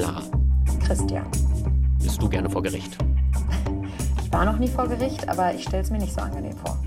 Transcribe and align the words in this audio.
klar. 0.00 0.22
Christian. 0.84 1.26
Bist 2.02 2.20
du 2.20 2.28
gerne 2.28 2.48
vor 2.48 2.62
Gericht? 2.62 2.96
Ich 4.24 4.32
war 4.32 4.44
noch 4.44 4.58
nie 4.58 4.68
vor 4.68 4.88
Gericht, 4.88 5.28
aber 5.28 5.54
ich 5.54 5.64
stelle 5.64 5.82
es 5.82 5.90
mir 5.90 5.98
nicht 5.98 6.14
so 6.14 6.20
angenehm 6.20 6.56
vor. 6.56 6.78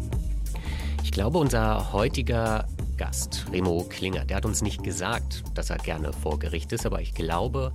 Ich 1.03 1.11
glaube, 1.11 1.37
unser 1.37 1.93
heutiger 1.93 2.65
Gast, 2.97 3.45
Remo 3.51 3.85
Klinger, 3.89 4.25
der 4.25 4.37
hat 4.37 4.45
uns 4.45 4.61
nicht 4.61 4.83
gesagt, 4.83 5.43
dass 5.53 5.69
er 5.69 5.77
gerne 5.77 6.13
vor 6.13 6.39
Gericht 6.39 6.71
ist, 6.71 6.85
aber 6.85 7.01
ich 7.01 7.13
glaube, 7.13 7.71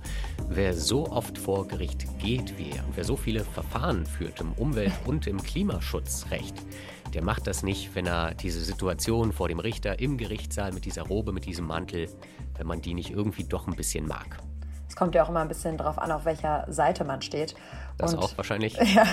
wer 0.49 0.73
so 0.73 1.07
oft 1.09 1.37
vor 1.37 1.67
Gericht 1.67 2.05
geht 2.19 2.57
wie 2.57 2.71
er 2.71 2.85
und 2.85 2.95
wer 2.95 3.03
so 3.03 3.15
viele 3.15 3.43
Verfahren 3.43 4.05
führt 4.05 4.41
im 4.41 4.53
Umwelt- 4.53 4.93
und 5.05 5.27
im 5.27 5.41
Klimaschutzrecht, 5.41 6.55
der 7.13 7.23
macht 7.23 7.47
das 7.47 7.63
nicht, 7.63 7.95
wenn 7.95 8.07
er 8.07 8.33
diese 8.33 8.61
Situation 8.61 9.31
vor 9.31 9.47
dem 9.47 9.59
Richter 9.59 9.99
im 9.99 10.17
Gerichtssaal 10.17 10.71
mit 10.73 10.85
dieser 10.85 11.03
Robe, 11.03 11.31
mit 11.31 11.45
diesem 11.45 11.65
Mantel, 11.65 12.09
wenn 12.57 12.67
man 12.67 12.81
die 12.81 12.93
nicht 12.93 13.11
irgendwie 13.11 13.45
doch 13.45 13.67
ein 13.67 13.75
bisschen 13.75 14.07
mag. 14.07 14.41
Kommt 14.99 15.15
ja 15.15 15.23
auch 15.23 15.29
immer 15.29 15.39
ein 15.39 15.47
bisschen 15.47 15.77
drauf 15.77 15.97
an, 15.97 16.11
auf 16.11 16.25
welcher 16.25 16.65
Seite 16.67 17.05
man 17.05 17.21
steht. 17.21 17.55
Das 17.97 18.13
und, 18.13 18.19
auch 18.19 18.35
wahrscheinlich. 18.37 18.77
Ja, 18.95 19.05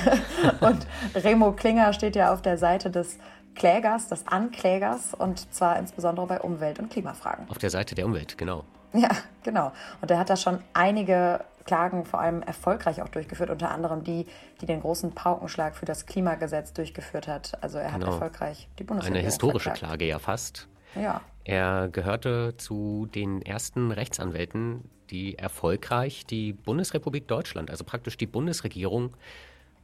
und 0.60 0.84
Remo 1.14 1.52
Klinger 1.52 1.92
steht 1.92 2.16
ja 2.16 2.32
auf 2.32 2.42
der 2.42 2.58
Seite 2.58 2.90
des 2.90 3.18
Klägers, 3.54 4.08
des 4.08 4.26
Anklägers 4.26 5.14
und 5.14 5.52
zwar 5.54 5.78
insbesondere 5.78 6.26
bei 6.26 6.40
Umwelt- 6.40 6.80
und 6.80 6.90
Klimafragen. 6.90 7.48
Auf 7.48 7.58
der 7.58 7.70
Seite 7.70 7.94
der 7.94 8.04
Umwelt, 8.04 8.36
genau. 8.36 8.64
Ja, 8.94 9.10
genau. 9.44 9.70
Und 10.00 10.10
er 10.10 10.18
hat 10.18 10.28
da 10.28 10.36
schon 10.36 10.58
einige 10.74 11.40
Klagen 11.64 12.04
vor 12.04 12.20
allem 12.20 12.42
erfolgreich 12.42 13.00
auch 13.02 13.08
durchgeführt, 13.08 13.50
unter 13.50 13.70
anderem 13.70 14.02
die, 14.02 14.26
die 14.60 14.66
den 14.66 14.80
großen 14.80 15.12
Paukenschlag 15.12 15.76
für 15.76 15.86
das 15.86 16.06
Klimagesetz 16.06 16.72
durchgeführt 16.72 17.28
hat. 17.28 17.52
Also 17.60 17.78
er 17.78 17.92
hat 17.92 18.00
Genau. 18.00 18.12
erfolgreich 18.12 18.68
die 18.80 18.84
Bundesregierung 18.84 19.18
Eine 19.20 19.24
historische 19.24 19.70
verklagt. 19.70 19.90
Klage 19.90 20.04
ja 20.06 20.18
fast. 20.18 20.66
Ja. 21.00 21.20
Er 21.44 21.88
gehörte 21.88 22.54
zu 22.56 23.06
den 23.14 23.42
ersten 23.42 23.92
Rechtsanwälten, 23.92 24.90
die 25.10 25.38
erfolgreich 25.38 26.26
die 26.26 26.52
Bundesrepublik 26.52 27.28
Deutschland, 27.28 27.70
also 27.70 27.84
praktisch 27.84 28.16
die 28.16 28.26
Bundesregierung, 28.26 29.16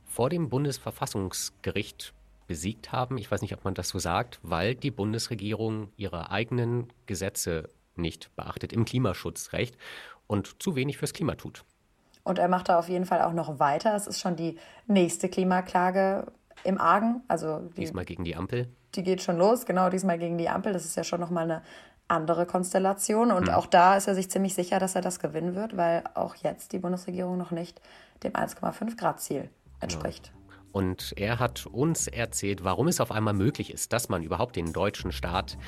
vor 0.05 0.29
dem 0.29 0.49
Bundesverfassungsgericht 0.49 2.13
besiegt 2.47 2.93
haben. 2.93 3.17
Ich 3.19 3.31
weiß 3.31 3.41
nicht, 3.41 3.55
ob 3.55 3.65
man 3.65 3.75
das 3.75 3.89
so 3.89 3.99
sagt, 3.99 4.41
weil 4.43 4.75
die 4.75 4.91
Bundesregierung 4.91 5.91
ihre 5.97 6.31
eigenen 6.31 6.93
Gesetze 7.07 7.69
nicht 7.95 8.35
beachtet 8.37 8.73
im 8.73 8.85
Klimaschutzrecht 8.85 9.77
und 10.27 10.63
zu 10.63 10.77
wenig 10.77 10.99
fürs 10.99 11.13
Klima 11.13 11.35
tut. 11.35 11.65
Und 12.25 12.39
er 12.39 12.49
macht 12.49 12.69
da 12.69 12.79
auf 12.79 12.89
jeden 12.89 13.05
Fall 13.05 13.23
auch 13.23 13.33
noch 13.33 13.59
weiter. 13.59 13.95
Es 13.95 14.07
ist 14.07 14.21
schon 14.21 14.37
die 14.37 14.59
nächste 14.87 15.29
Klimaklage 15.29 16.27
im 16.65 16.79
Argen. 16.79 17.23
Also 17.29 17.61
die, 17.77 17.81
Diesmal 17.81 18.05
gegen 18.05 18.25
die 18.25 18.37
Ampel. 18.37 18.69
Die 18.95 19.03
geht 19.03 19.23
schon 19.23 19.39
los, 19.39 19.67
genau 19.67 19.89
diesmal 19.89 20.19
gegen 20.19 20.39
die 20.39 20.49
Ampel. 20.49 20.73
Das 20.73 20.85
ist 20.85 20.97
ja 20.97 21.05
schon 21.05 21.21
nochmal 21.21 21.45
eine 21.45 21.63
andere 22.09 22.47
Konstellation. 22.47 23.33
Und 23.33 23.49
Hm. 23.49 23.55
auch 23.55 23.67
da 23.67 23.97
ist 23.97 24.07
er 24.07 24.15
sich 24.15 24.31
ziemlich 24.31 24.55
sicher, 24.55 24.79
dass 24.79 24.95
er 24.95 25.03
das 25.03 25.19
gewinnen 25.19 25.55
wird, 25.55 25.77
weil 25.77 26.05
auch 26.15 26.35
jetzt 26.37 26.73
die 26.73 26.79
Bundesregierung 26.79 27.39
noch 27.39 27.51
nicht 27.51 27.81
dem 28.23 28.33
1,5 28.33 28.97
Grad 28.97 29.21
Ziel 29.21 29.49
entspricht. 29.81 30.33
Und 30.73 31.13
er 31.17 31.39
hat 31.39 31.67
uns 31.67 32.07
erzählt, 32.07 32.65
warum 32.65 32.89
es 32.89 33.01
auf 33.01 33.13
einmal 33.13 33.35
möglich 33.35 33.73
ist, 33.73 33.93
dass 33.93 34.09
man 34.09 34.23
überhaupt 34.23 34.57
den 34.57 34.73
deutschen 34.73 35.13
Staat 35.13 35.59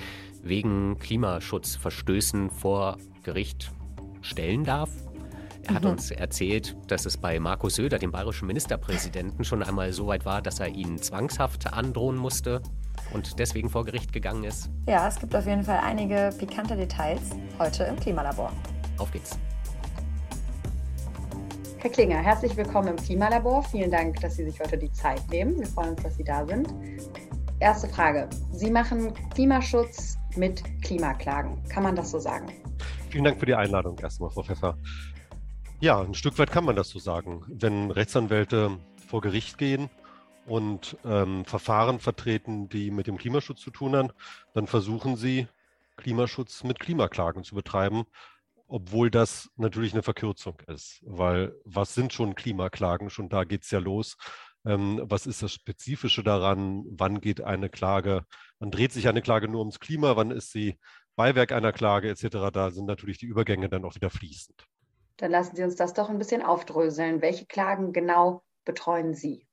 wegen 0.42 0.98
Klimaschutzverstößen 0.98 2.50
vor 2.50 2.97
Gericht 3.22 3.70
stellen 4.22 4.64
darf. 4.64 4.91
Er 5.67 5.75
hat 5.75 5.84
uns 5.86 6.11
erzählt, 6.11 6.77
dass 6.89 7.06
es 7.06 7.17
bei 7.17 7.41
Markus 7.41 7.77
Söder, 7.77 7.98
dem 7.98 8.12
bayerischen 8.12 8.47
Ministerpräsidenten, 8.47 9.45
schon 9.45 9.62
einmal 9.62 9.92
so 9.92 10.06
weit 10.06 10.25
war, 10.25 10.42
dass 10.42 10.61
er 10.61 10.69
ihn 10.69 10.98
zwangshaft 10.98 11.72
androhen 11.72 12.17
musste 12.17 12.61
und 13.14 13.38
deswegen 13.38 13.70
vor 13.70 13.84
Gericht 13.84 14.12
gegangen 14.12 14.44
ist. 14.44 14.68
Ja, 14.86 15.08
es 15.08 15.18
gibt 15.18 15.34
auf 15.34 15.46
jeden 15.46 15.62
Fall 15.62 15.78
einige 15.78 16.30
pikante 16.36 16.76
Details 16.76 17.30
heute 17.58 17.84
im 17.84 17.96
Klimalabor. 17.96 18.52
Auf 18.98 19.10
geht's. 19.12 19.38
Herr 21.78 21.90
Klinger, 21.90 22.16
herzlich 22.16 22.56
willkommen 22.56 22.89
im 22.89 22.96
Klimalabor. 22.96 23.62
Vielen 23.62 23.90
Dank, 23.90 24.20
dass 24.20 24.36
Sie 24.36 24.44
sich 24.44 24.58
heute 24.58 24.77
die 24.77 24.90
Zeit 24.92 25.22
nehmen. 25.30 25.58
Wir 25.58 25.66
freuen 25.66 25.90
uns, 25.90 26.02
dass 26.02 26.16
Sie 26.16 26.24
da 26.24 26.44
sind. 26.46 26.68
Erste 27.61 27.89
Frage. 27.89 28.28
Sie 28.52 28.70
machen 28.70 29.12
Klimaschutz 29.34 30.18
mit 30.36 30.62
Klimaklagen. 30.83 31.62
Kann 31.68 31.83
man 31.83 31.94
das 31.94 32.10
so 32.10 32.18
sagen? 32.18 32.46
Vielen 33.10 33.24
Dank 33.24 33.39
für 33.39 33.46
die 33.46 33.55
Einladung 33.55 33.98
erstmal, 33.98 34.30
Frau 34.30 34.42
Pfeffer. 34.42 34.77
Ja, 35.80 36.00
ein 36.00 36.14
Stück 36.14 36.39
weit 36.39 36.50
kann 36.50 36.64
man 36.64 36.74
das 36.74 36.89
so 36.89 36.98
sagen. 36.98 37.42
Wenn 37.48 37.90
Rechtsanwälte 37.90 38.78
vor 39.06 39.20
Gericht 39.20 39.58
gehen 39.58 39.89
und 40.46 40.96
ähm, 41.05 41.44
Verfahren 41.44 41.98
vertreten, 42.00 42.68
die 42.68 42.90
mit 42.90 43.06
dem 43.06 43.18
Klimaschutz 43.18 43.60
zu 43.60 43.70
tun 43.70 43.96
haben, 43.96 44.10
dann 44.52 44.66
versuchen 44.66 45.16
sie, 45.16 45.48
Klimaschutz 45.96 46.64
mit 46.64 46.80
Klimaklagen 46.80 47.44
zu 47.44 47.55
betreiben, 47.55 48.05
obwohl 48.66 49.10
das 49.10 49.50
natürlich 49.56 49.92
eine 49.92 50.02
Verkürzung 50.02 50.56
ist. 50.66 51.00
Weil 51.04 51.54
was 51.64 51.94
sind 51.94 52.12
schon 52.12 52.34
Klimaklagen? 52.34 53.10
Schon 53.10 53.28
da 53.28 53.44
geht 53.44 53.62
es 53.62 53.70
ja 53.70 53.78
los. 53.78 54.16
Ähm, 54.64 55.00
was 55.04 55.27
ist 55.27 55.42
das 55.42 55.52
Spezifische 55.52 56.22
daran? 56.22 56.84
Wann 56.88 57.20
geht 57.20 57.40
eine 57.42 57.68
Klage? 57.68 58.24
Wann 58.58 58.70
dreht 58.70 58.92
sich 58.92 59.08
eine 59.08 59.22
Klage 59.22 59.48
nur 59.48 59.60
ums 59.60 59.80
Klima? 59.80 60.16
Wann 60.16 60.30
ist 60.30 60.52
sie 60.52 60.78
Beiwerk 61.16 61.52
einer 61.52 61.72
Klage 61.72 62.08
etc.? 62.08 62.50
Da 62.52 62.70
sind 62.70 62.86
natürlich 62.86 63.18
die 63.18 63.27
Übergänge 63.27 63.68
dann 63.68 63.84
auch 63.84 63.94
wieder 63.94 64.10
fließend. 64.10 64.66
Dann 65.18 65.30
lassen 65.30 65.54
Sie 65.54 65.62
uns 65.62 65.77
das 65.77 65.94
doch 65.94 66.08
ein 66.08 66.18
bisschen 66.18 66.42
aufdröseln. 66.42 67.22
Welche 67.22 67.46
Klagen 67.46 67.92
genau 67.92 68.42
betreuen 68.64 69.14
Sie? 69.14 69.46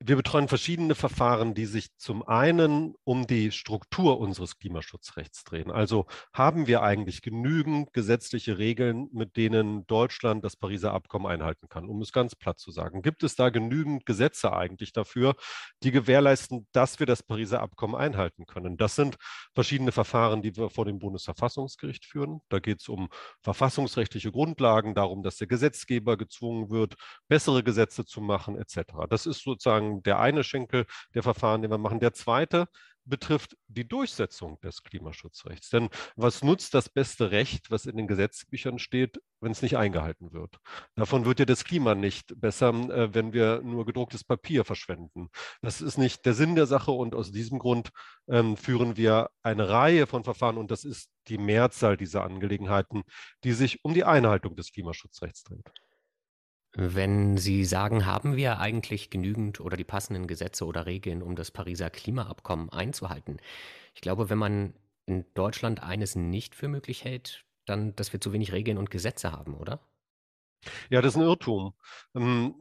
Wir 0.00 0.14
betreuen 0.14 0.46
verschiedene 0.46 0.94
Verfahren, 0.94 1.54
die 1.54 1.66
sich 1.66 1.88
zum 1.96 2.22
einen 2.22 2.94
um 3.02 3.26
die 3.26 3.50
Struktur 3.50 4.20
unseres 4.20 4.56
Klimaschutzrechts 4.56 5.42
drehen. 5.42 5.72
Also 5.72 6.06
haben 6.32 6.68
wir 6.68 6.82
eigentlich 6.82 7.20
genügend 7.20 7.92
gesetzliche 7.92 8.58
Regeln, 8.58 9.08
mit 9.12 9.36
denen 9.36 9.88
Deutschland 9.88 10.44
das 10.44 10.54
Pariser 10.54 10.94
Abkommen 10.94 11.26
einhalten 11.26 11.68
kann, 11.68 11.88
um 11.88 12.00
es 12.00 12.12
ganz 12.12 12.36
platt 12.36 12.60
zu 12.60 12.70
sagen. 12.70 13.02
Gibt 13.02 13.24
es 13.24 13.34
da 13.34 13.48
genügend 13.48 14.06
Gesetze 14.06 14.52
eigentlich 14.52 14.92
dafür, 14.92 15.34
die 15.82 15.90
gewährleisten, 15.90 16.68
dass 16.70 17.00
wir 17.00 17.06
das 17.06 17.24
Pariser 17.24 17.60
Abkommen 17.60 17.96
einhalten 17.96 18.46
können? 18.46 18.76
Das 18.76 18.94
sind 18.94 19.16
verschiedene 19.52 19.90
Verfahren, 19.90 20.42
die 20.42 20.56
wir 20.56 20.70
vor 20.70 20.84
dem 20.84 21.00
Bundesverfassungsgericht 21.00 22.04
führen. 22.04 22.40
Da 22.50 22.60
geht 22.60 22.82
es 22.82 22.88
um 22.88 23.08
verfassungsrechtliche 23.42 24.30
Grundlagen, 24.30 24.94
darum, 24.94 25.24
dass 25.24 25.38
der 25.38 25.48
Gesetzgeber 25.48 26.16
gezwungen 26.16 26.70
wird, 26.70 26.94
bessere 27.26 27.64
Gesetze 27.64 28.04
zu 28.04 28.20
machen, 28.20 28.56
etc. 28.56 28.92
Das 29.10 29.26
ist 29.26 29.42
sozusagen 29.42 29.87
der 30.02 30.18
eine 30.18 30.44
Schenkel 30.44 30.86
der 31.14 31.22
Verfahren, 31.22 31.62
den 31.62 31.70
wir 31.70 31.78
machen. 31.78 32.00
Der 32.00 32.12
zweite 32.12 32.68
betrifft 33.08 33.56
die 33.68 33.88
Durchsetzung 33.88 34.60
des 34.60 34.82
Klimaschutzrechts. 34.82 35.70
Denn 35.70 35.88
was 36.16 36.42
nutzt 36.42 36.74
das 36.74 36.88
beste 36.88 37.30
Recht, 37.30 37.70
was 37.70 37.86
in 37.86 37.96
den 37.96 38.06
Gesetzbüchern 38.06 38.78
steht, 38.78 39.20
wenn 39.40 39.52
es 39.52 39.62
nicht 39.62 39.76
eingehalten 39.76 40.32
wird? 40.32 40.58
Davon 40.94 41.24
wird 41.24 41.38
ja 41.38 41.44
das 41.44 41.64
Klima 41.64 41.94
nicht 41.94 42.38
besser, 42.40 42.68
äh, 42.68 43.14
wenn 43.14 43.32
wir 43.32 43.62
nur 43.62 43.86
gedrucktes 43.86 44.24
Papier 44.24 44.64
verschwenden. 44.64 45.30
Das 45.62 45.80
ist 45.80 45.98
nicht 45.98 46.26
der 46.26 46.34
Sinn 46.34 46.54
der 46.54 46.66
Sache 46.66 46.92
und 46.92 47.14
aus 47.14 47.32
diesem 47.32 47.58
Grund 47.58 47.90
ähm, 48.28 48.56
führen 48.56 48.96
wir 48.96 49.30
eine 49.42 49.68
Reihe 49.68 50.06
von 50.06 50.24
Verfahren 50.24 50.58
und 50.58 50.70
das 50.70 50.84
ist 50.84 51.10
die 51.28 51.38
Mehrzahl 51.38 51.96
dieser 51.96 52.24
Angelegenheiten, 52.24 53.04
die 53.44 53.52
sich 53.52 53.84
um 53.84 53.94
die 53.94 54.04
Einhaltung 54.04 54.56
des 54.56 54.72
Klimaschutzrechts 54.72 55.44
dreht. 55.44 55.70
Wenn 56.74 57.36
Sie 57.38 57.64
sagen, 57.64 58.06
haben 58.06 58.36
wir 58.36 58.58
eigentlich 58.58 59.10
genügend 59.10 59.60
oder 59.60 59.76
die 59.76 59.84
passenden 59.84 60.26
Gesetze 60.26 60.64
oder 60.66 60.86
Regeln, 60.86 61.22
um 61.22 61.34
das 61.34 61.50
Pariser 61.50 61.90
Klimaabkommen 61.90 62.70
einzuhalten? 62.70 63.38
Ich 63.94 64.00
glaube, 64.02 64.30
wenn 64.30 64.38
man 64.38 64.74
in 65.06 65.24
Deutschland 65.34 65.82
eines 65.82 66.14
nicht 66.14 66.54
für 66.54 66.68
möglich 66.68 67.04
hält, 67.04 67.46
dann, 67.66 67.96
dass 67.96 68.12
wir 68.12 68.20
zu 68.20 68.32
wenig 68.32 68.52
Regeln 68.52 68.78
und 68.78 68.90
Gesetze 68.90 69.32
haben, 69.32 69.54
oder? 69.54 69.80
Ja, 70.90 71.00
das 71.02 71.14
ist 71.14 71.16
ein 71.16 71.22
Irrtum. 71.22 71.74
Ähm, 72.14 72.54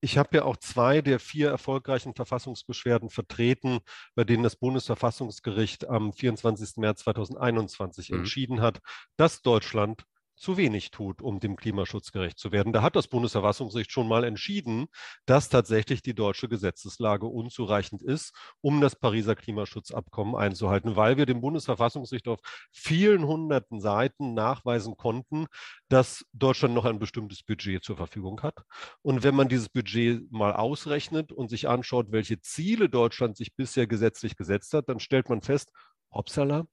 Ich 0.00 0.16
habe 0.16 0.36
ja 0.36 0.44
auch 0.44 0.56
zwei 0.58 1.02
der 1.02 1.18
vier 1.18 1.48
erfolgreichen 1.50 2.14
Verfassungsbeschwerden 2.14 3.10
vertreten, 3.10 3.80
bei 4.14 4.22
denen 4.22 4.44
das 4.44 4.54
Bundesverfassungsgericht 4.54 5.88
am 5.88 6.12
24. 6.12 6.80
März 6.80 7.00
2021 7.02 8.12
Mhm. 8.12 8.18
entschieden 8.20 8.60
hat, 8.60 8.78
dass 9.16 9.42
Deutschland 9.42 10.04
zu 10.38 10.56
wenig 10.56 10.90
tut, 10.90 11.22
um 11.22 11.40
dem 11.40 11.56
Klimaschutz 11.56 12.12
gerecht 12.12 12.38
zu 12.38 12.52
werden. 12.52 12.72
Da 12.72 12.82
hat 12.82 12.96
das 12.96 13.08
Bundesverfassungsgericht 13.08 13.90
schon 13.90 14.08
mal 14.08 14.24
entschieden, 14.24 14.86
dass 15.26 15.48
tatsächlich 15.48 16.02
die 16.02 16.14
deutsche 16.14 16.48
Gesetzeslage 16.48 17.26
unzureichend 17.26 18.02
ist, 18.02 18.34
um 18.60 18.80
das 18.80 18.96
Pariser 18.96 19.34
Klimaschutzabkommen 19.34 20.34
einzuhalten, 20.34 20.96
weil 20.96 21.16
wir 21.16 21.26
dem 21.26 21.40
Bundesverfassungsgericht 21.40 22.28
auf 22.28 22.40
vielen 22.72 23.26
hunderten 23.26 23.80
Seiten 23.80 24.34
nachweisen 24.34 24.96
konnten, 24.96 25.46
dass 25.88 26.24
Deutschland 26.32 26.74
noch 26.74 26.84
ein 26.84 26.98
bestimmtes 26.98 27.42
Budget 27.42 27.84
zur 27.84 27.96
Verfügung 27.96 28.42
hat. 28.42 28.62
Und 29.02 29.22
wenn 29.22 29.34
man 29.34 29.48
dieses 29.48 29.68
Budget 29.68 30.30
mal 30.30 30.52
ausrechnet 30.52 31.32
und 31.32 31.48
sich 31.48 31.68
anschaut, 31.68 32.06
welche 32.10 32.40
Ziele 32.40 32.88
Deutschland 32.88 33.36
sich 33.36 33.54
bisher 33.54 33.86
gesetzlich 33.86 34.36
gesetzt 34.36 34.74
hat, 34.74 34.88
dann 34.88 35.00
stellt 35.00 35.28
man 35.28 35.42
fest, 35.42 35.72
hoppsala, 36.12 36.66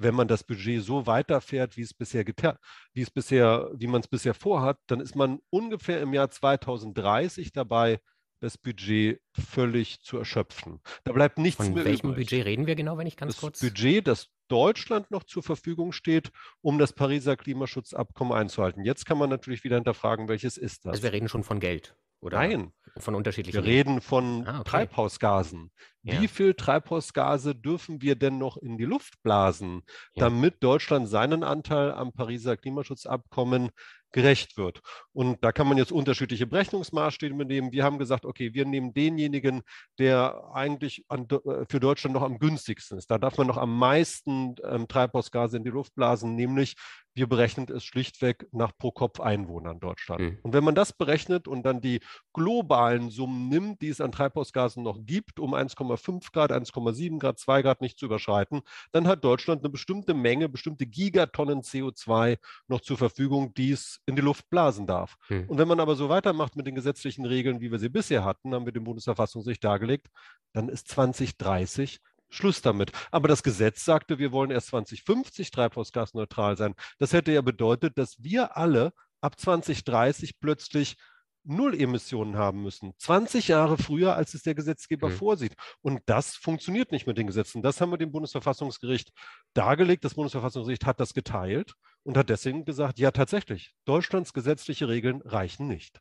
wenn 0.00 0.14
man 0.14 0.28
das 0.28 0.44
Budget 0.44 0.82
so 0.82 1.06
weiterfährt, 1.06 1.76
wie 1.76 1.82
es 1.82 1.94
bisher 1.94 2.24
geta- 2.24 2.58
wie 2.92 3.02
es 3.02 3.10
bisher, 3.10 3.70
wie 3.74 3.86
man 3.86 4.00
es 4.00 4.08
bisher 4.08 4.34
vorhat, 4.34 4.78
dann 4.86 5.00
ist 5.00 5.16
man 5.16 5.38
ungefähr 5.50 6.00
im 6.00 6.12
Jahr 6.14 6.30
2030 6.30 7.52
dabei, 7.52 8.00
das 8.40 8.58
Budget 8.58 9.20
völlig 9.32 10.00
zu 10.02 10.18
erschöpfen. 10.18 10.80
Da 11.04 11.12
bleibt 11.12 11.38
nichts 11.38 11.64
Von 11.64 11.74
mehr 11.74 11.84
welchem 11.84 12.10
übrig. 12.10 12.26
Budget 12.28 12.44
reden 12.44 12.66
wir 12.66 12.74
genau, 12.74 12.98
wenn 12.98 13.06
ich 13.06 13.16
ganz 13.16 13.34
das 13.34 13.40
kurz. 13.40 13.60
Budget, 13.60 14.06
das 14.06 14.28
Deutschland 14.48 15.10
noch 15.10 15.24
zur 15.24 15.42
Verfügung 15.42 15.92
steht, 15.92 16.30
um 16.60 16.78
das 16.78 16.92
Pariser 16.92 17.36
Klimaschutzabkommen 17.36 18.34
einzuhalten. 18.34 18.84
Jetzt 18.84 19.06
kann 19.06 19.16
man 19.16 19.30
natürlich 19.30 19.64
wieder 19.64 19.76
hinterfragen, 19.76 20.28
welches 20.28 20.58
ist 20.58 20.84
das? 20.84 20.92
Also 20.92 21.02
wir 21.04 21.12
reden 21.12 21.28
schon 21.28 21.44
von 21.44 21.60
Geld. 21.60 21.96
Oder 22.20 22.38
Nein. 22.38 22.72
Von 22.98 23.14
unterschiedlichen. 23.14 23.56
Wir 23.56 23.64
reden 23.64 24.00
von 24.00 24.46
ah, 24.46 24.60
okay. 24.60 24.70
Treibhausgasen. 24.70 25.70
Ja. 26.04 26.20
Wie 26.20 26.28
viel 26.28 26.54
Treibhausgase 26.54 27.54
dürfen 27.54 28.02
wir 28.02 28.14
denn 28.14 28.36
noch 28.38 28.58
in 28.58 28.76
die 28.76 28.84
Luft 28.84 29.22
blasen, 29.22 29.82
ja. 30.14 30.28
damit 30.28 30.62
Deutschland 30.62 31.08
seinen 31.08 31.42
Anteil 31.42 31.92
am 31.92 32.12
Pariser 32.12 32.58
Klimaschutzabkommen 32.58 33.70
gerecht 34.14 34.56
wird. 34.56 34.80
Und 35.12 35.42
da 35.42 35.50
kann 35.50 35.66
man 35.66 35.76
jetzt 35.76 35.90
unterschiedliche 35.90 36.46
Berechnungsmaßstäbe 36.46 37.44
nehmen. 37.44 37.72
Wir 37.72 37.82
haben 37.82 37.98
gesagt, 37.98 38.24
okay, 38.24 38.54
wir 38.54 38.64
nehmen 38.64 38.94
denjenigen, 38.94 39.62
der 39.98 40.40
eigentlich 40.54 41.04
an, 41.08 41.26
äh, 41.30 41.64
für 41.68 41.80
Deutschland 41.80 42.14
noch 42.14 42.22
am 42.22 42.38
günstigsten 42.38 42.96
ist. 42.96 43.10
Da 43.10 43.18
darf 43.18 43.36
man 43.36 43.48
noch 43.48 43.58
am 43.58 43.76
meisten 43.76 44.54
ähm, 44.62 44.86
Treibhausgase 44.86 45.56
in 45.56 45.64
die 45.64 45.70
Luft 45.70 45.96
blasen, 45.96 46.36
nämlich 46.36 46.76
wir 47.14 47.28
berechnen 47.28 47.66
es 47.68 47.84
schlichtweg 47.84 48.46
nach 48.52 48.72
pro 48.76 48.90
Kopf 48.90 49.20
Einwohner 49.20 49.72
in 49.72 49.80
Deutschland. 49.80 50.20
Mhm. 50.20 50.38
Und 50.42 50.52
wenn 50.52 50.64
man 50.64 50.74
das 50.74 50.92
berechnet 50.92 51.46
und 51.46 51.62
dann 51.64 51.80
die 51.80 52.00
globalen 52.32 53.10
Summen 53.10 53.48
nimmt, 53.48 53.82
die 53.82 53.88
es 53.88 54.00
an 54.00 54.12
Treibhausgasen 54.12 54.82
noch 54.82 54.98
gibt, 55.00 55.38
um 55.38 55.54
1,5 55.54 55.93
Grad, 56.32 56.52
1,7 56.52 57.18
Grad, 57.18 57.38
2 57.38 57.62
Grad 57.62 57.80
nicht 57.80 57.98
zu 57.98 58.06
überschreiten, 58.06 58.62
dann 58.92 59.06
hat 59.06 59.24
Deutschland 59.24 59.62
eine 59.62 59.70
bestimmte 59.70 60.14
Menge, 60.14 60.48
bestimmte 60.48 60.86
Gigatonnen 60.86 61.62
CO2 61.62 62.38
noch 62.68 62.80
zur 62.80 62.98
Verfügung, 62.98 63.54
die 63.54 63.72
es 63.72 64.00
in 64.06 64.16
die 64.16 64.22
Luft 64.22 64.48
blasen 64.50 64.86
darf. 64.86 65.16
Mhm. 65.28 65.48
Und 65.48 65.58
wenn 65.58 65.68
man 65.68 65.80
aber 65.80 65.96
so 65.96 66.08
weitermacht 66.08 66.56
mit 66.56 66.66
den 66.66 66.74
gesetzlichen 66.74 67.24
Regeln, 67.24 67.60
wie 67.60 67.70
wir 67.70 67.78
sie 67.78 67.88
bisher 67.88 68.24
hatten, 68.24 68.54
haben 68.54 68.66
wir 68.66 68.72
dem 68.72 68.84
Bundesverfassungsgericht 68.84 69.64
dargelegt, 69.64 70.08
dann 70.52 70.68
ist 70.68 70.88
2030 70.88 72.00
Schluss 72.30 72.62
damit. 72.62 72.92
Aber 73.10 73.28
das 73.28 73.42
Gesetz 73.42 73.84
sagte, 73.84 74.18
wir 74.18 74.32
wollen 74.32 74.50
erst 74.50 74.68
2050 74.68 75.50
treibhausgasneutral 75.50 76.56
sein. 76.56 76.74
Das 76.98 77.12
hätte 77.12 77.32
ja 77.32 77.42
bedeutet, 77.42 77.96
dass 77.96 78.22
wir 78.22 78.56
alle 78.56 78.92
ab 79.20 79.38
2030 79.38 80.38
plötzlich 80.40 80.96
Null 81.44 81.78
Emissionen 81.80 82.36
haben 82.36 82.62
müssen. 82.62 82.94
20 82.98 83.48
Jahre 83.48 83.76
früher, 83.78 84.16
als 84.16 84.34
es 84.34 84.42
der 84.42 84.54
Gesetzgeber 84.54 85.10
mhm. 85.10 85.16
vorsieht. 85.16 85.54
Und 85.82 86.00
das 86.06 86.34
funktioniert 86.34 86.90
nicht 86.90 87.06
mit 87.06 87.18
den 87.18 87.26
Gesetzen. 87.26 87.62
Das 87.62 87.80
haben 87.80 87.90
wir 87.90 87.98
dem 87.98 88.12
Bundesverfassungsgericht 88.12 89.12
dargelegt. 89.52 90.04
Das 90.04 90.14
Bundesverfassungsgericht 90.14 90.86
hat 90.86 91.00
das 91.00 91.14
geteilt 91.14 91.74
und 92.02 92.16
hat 92.16 92.30
deswegen 92.30 92.64
gesagt, 92.64 92.98
ja 92.98 93.10
tatsächlich, 93.10 93.74
Deutschlands 93.84 94.32
gesetzliche 94.32 94.88
Regeln 94.88 95.20
reichen 95.22 95.68
nicht. 95.68 96.00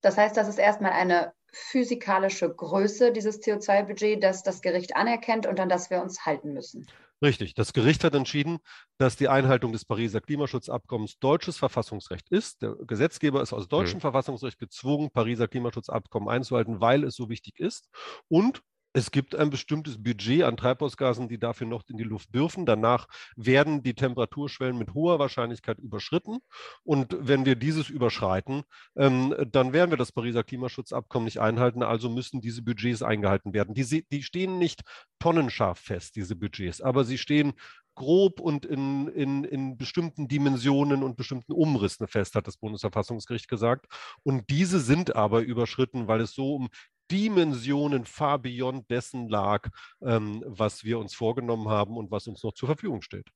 Das 0.00 0.16
heißt, 0.16 0.36
das 0.36 0.48
ist 0.48 0.58
erstmal 0.58 0.92
eine 0.92 1.32
physikalische 1.52 2.52
Größe, 2.54 3.12
dieses 3.12 3.40
CO2-Budget, 3.40 4.22
das 4.22 4.42
das 4.42 4.60
Gericht 4.60 4.94
anerkennt 4.94 5.46
und 5.46 5.58
an 5.58 5.68
das 5.68 5.90
wir 5.90 6.02
uns 6.02 6.26
halten 6.26 6.52
müssen. 6.52 6.86
Richtig. 7.22 7.54
Das 7.54 7.72
Gericht 7.72 8.04
hat 8.04 8.14
entschieden, 8.14 8.58
dass 8.98 9.16
die 9.16 9.28
Einhaltung 9.28 9.72
des 9.72 9.86
Pariser 9.86 10.20
Klimaschutzabkommens 10.20 11.18
deutsches 11.18 11.56
Verfassungsrecht 11.56 12.28
ist. 12.28 12.60
Der 12.60 12.76
Gesetzgeber 12.86 13.40
ist 13.40 13.54
aus 13.54 13.68
deutschem 13.68 13.98
mhm. 13.98 14.02
Verfassungsrecht 14.02 14.58
gezwungen, 14.58 15.10
Pariser 15.10 15.48
Klimaschutzabkommen 15.48 16.28
einzuhalten, 16.28 16.80
weil 16.80 17.04
es 17.04 17.16
so 17.16 17.30
wichtig 17.30 17.58
ist. 17.58 17.88
Und 18.28 18.62
es 18.96 19.10
gibt 19.10 19.34
ein 19.34 19.50
bestimmtes 19.50 20.02
Budget 20.02 20.44
an 20.44 20.56
Treibhausgasen, 20.56 21.28
die 21.28 21.38
dafür 21.38 21.66
noch 21.66 21.82
in 21.86 21.98
die 21.98 22.02
Luft 22.02 22.34
dürfen. 22.34 22.64
Danach 22.64 23.08
werden 23.36 23.82
die 23.82 23.92
Temperaturschwellen 23.92 24.78
mit 24.78 24.94
hoher 24.94 25.18
Wahrscheinlichkeit 25.18 25.78
überschritten. 25.78 26.38
Und 26.82 27.14
wenn 27.20 27.44
wir 27.44 27.56
dieses 27.56 27.90
überschreiten, 27.90 28.62
ähm, 28.96 29.34
dann 29.52 29.74
werden 29.74 29.90
wir 29.90 29.98
das 29.98 30.12
Pariser 30.12 30.42
Klimaschutzabkommen 30.44 31.26
nicht 31.26 31.40
einhalten. 31.40 31.82
Also 31.82 32.08
müssen 32.08 32.40
diese 32.40 32.62
Budgets 32.62 33.02
eingehalten 33.02 33.52
werden. 33.52 33.74
Die, 33.74 34.06
die 34.10 34.22
stehen 34.22 34.58
nicht 34.58 34.80
tonnenscharf 35.18 35.78
fest, 35.78 36.16
diese 36.16 36.34
Budgets, 36.34 36.80
aber 36.80 37.04
sie 37.04 37.18
stehen 37.18 37.52
grob 37.96 38.40
und 38.40 38.64
in, 38.64 39.08
in, 39.08 39.44
in 39.44 39.76
bestimmten 39.76 40.28
Dimensionen 40.28 41.02
und 41.02 41.16
bestimmten 41.16 41.52
Umrissen 41.52 42.06
fest, 42.06 42.34
hat 42.34 42.46
das 42.46 42.58
Bundesverfassungsgericht 42.58 43.48
gesagt. 43.48 43.86
Und 44.22 44.48
diese 44.50 44.80
sind 44.80 45.16
aber 45.16 45.40
überschritten, 45.40 46.06
weil 46.06 46.20
es 46.20 46.34
so 46.34 46.54
um 46.54 46.68
Dimensionen 47.10 48.04
far 48.04 48.38
beyond 48.38 48.90
dessen 48.90 49.28
lag, 49.28 49.68
ähm, 50.02 50.42
was 50.46 50.84
wir 50.84 50.98
uns 50.98 51.14
vorgenommen 51.14 51.68
haben 51.68 51.96
und 51.96 52.10
was 52.10 52.26
uns 52.26 52.42
noch 52.42 52.52
zur 52.52 52.68
Verfügung 52.68 53.02
steht. 53.02 53.28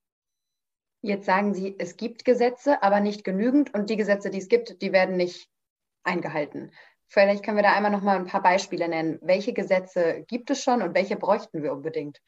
Jetzt 1.02 1.26
sagen 1.26 1.55
Sie, 1.55 1.76
es 1.78 1.96
gibt 1.96 2.25
Gesetze, 2.25 2.82
aber 2.82 3.00
nicht 3.00 3.25
genügend 3.25 3.72
und 3.72 3.88
die 3.88 3.96
Gesetze, 3.96 4.31
die 4.31 4.38
es 4.38 4.49
gibt, 4.49 4.82
die 4.82 4.93
werden 4.93 5.17
nicht 5.17 5.49
eingehalten. 6.02 6.72
Vielleicht 7.08 7.43
können 7.43 7.56
wir 7.56 7.64
da 7.64 7.75
einmal 7.75 7.90
noch 7.90 8.02
mal 8.02 8.17
ein 8.17 8.26
paar 8.26 8.43
Beispiele 8.43 8.88
nennen. 8.88 9.19
Welche 9.22 9.52
Gesetze 9.52 10.25
gibt 10.28 10.50
es 10.50 10.62
schon 10.62 10.82
und 10.82 10.94
welche 10.94 11.17
bräuchten 11.17 11.62
wir 11.62 11.72
unbedingt? 11.72 12.20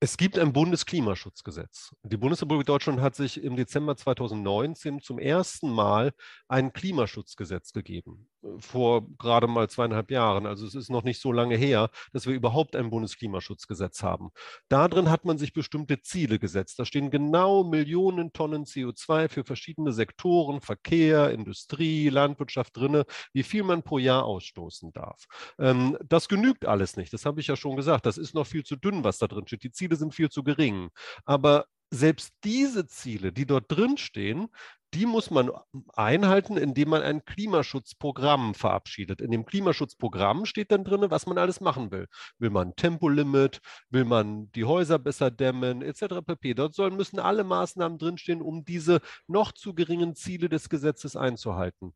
Es 0.00 0.16
gibt 0.16 0.38
ein 0.38 0.52
Bundesklimaschutzgesetz. 0.52 1.94
Die 2.02 2.16
Bundesrepublik 2.16 2.66
Deutschland 2.66 3.00
hat 3.00 3.14
sich 3.14 3.42
im 3.42 3.56
Dezember 3.56 3.96
2019 3.96 5.00
zum 5.00 5.18
ersten 5.18 5.70
Mal 5.70 6.12
ein 6.48 6.72
Klimaschutzgesetz 6.72 7.72
gegeben. 7.72 8.28
Vor 8.58 9.06
gerade 9.18 9.46
mal 9.46 9.68
zweieinhalb 9.70 10.10
Jahren. 10.10 10.46
Also 10.46 10.66
es 10.66 10.74
ist 10.74 10.90
noch 10.90 11.02
nicht 11.02 11.20
so 11.20 11.32
lange 11.32 11.56
her, 11.56 11.90
dass 12.12 12.26
wir 12.26 12.34
überhaupt 12.34 12.76
ein 12.76 12.90
Bundesklimaschutzgesetz 12.90 14.02
haben. 14.02 14.30
Darin 14.68 15.10
hat 15.10 15.24
man 15.24 15.38
sich 15.38 15.52
bestimmte 15.52 16.02
Ziele 16.02 16.38
gesetzt. 16.38 16.78
Da 16.78 16.84
stehen 16.84 17.10
genau 17.10 17.64
Millionen 17.64 18.32
Tonnen 18.32 18.64
CO2 18.64 19.28
für 19.28 19.44
verschiedene 19.44 19.92
Sektoren, 19.92 20.60
Verkehr, 20.60 21.30
Industrie, 21.30 22.08
Landwirtschaft 22.10 22.76
drinne, 22.76 23.04
wie 23.32 23.42
viel 23.42 23.62
man 23.62 23.82
pro 23.82 23.98
Jahr 23.98 24.24
ausstoßen 24.24 24.92
darf. 24.92 25.24
Ähm, 25.58 25.96
das 26.06 26.28
genügt 26.28 26.66
alles 26.66 26.96
nicht. 26.96 27.12
Das 27.12 27.24
habe 27.24 27.40
ich 27.40 27.46
ja 27.46 27.56
schon 27.56 27.76
gesagt. 27.76 28.06
Das 28.06 28.18
ist 28.18 28.34
noch 28.34 28.46
viel 28.46 28.64
zu 28.64 28.76
dünn, 28.76 29.04
was 29.04 29.18
da 29.18 29.26
drin 29.26 29.46
steht. 29.46 29.64
Die 29.64 29.72
Ziele 29.72 29.96
sind 29.96 30.14
viel 30.14 30.28
zu 30.30 30.44
gering. 30.44 30.90
Aber 31.24 31.66
selbst 31.90 32.32
diese 32.44 32.86
Ziele, 32.86 33.32
die 33.32 33.46
dort 33.46 33.70
drin 33.70 33.96
stehen, 33.96 34.48
die 34.94 35.06
muss 35.06 35.30
man 35.30 35.50
einhalten, 35.94 36.56
indem 36.56 36.90
man 36.90 37.02
ein 37.02 37.24
Klimaschutzprogramm 37.24 38.54
verabschiedet. 38.54 39.20
In 39.20 39.30
dem 39.30 39.44
Klimaschutzprogramm 39.44 40.46
steht 40.46 40.70
dann 40.70 40.84
drin, 40.84 41.10
was 41.10 41.26
man 41.26 41.38
alles 41.38 41.60
machen 41.60 41.90
will. 41.90 42.06
Will 42.38 42.50
man 42.50 42.76
Tempolimit, 42.76 43.60
will 43.90 44.04
man 44.04 44.50
die 44.52 44.64
Häuser 44.64 44.98
besser 44.98 45.30
dämmen, 45.30 45.82
etc. 45.82 46.24
pp. 46.24 46.54
Dort 46.54 46.74
sollen, 46.74 46.96
müssen 46.96 47.18
alle 47.18 47.44
Maßnahmen 47.44 47.98
drinstehen, 47.98 48.42
um 48.42 48.64
diese 48.64 49.00
noch 49.26 49.52
zu 49.52 49.74
geringen 49.74 50.14
Ziele 50.14 50.48
des 50.48 50.68
Gesetzes 50.68 51.16
einzuhalten 51.16 51.94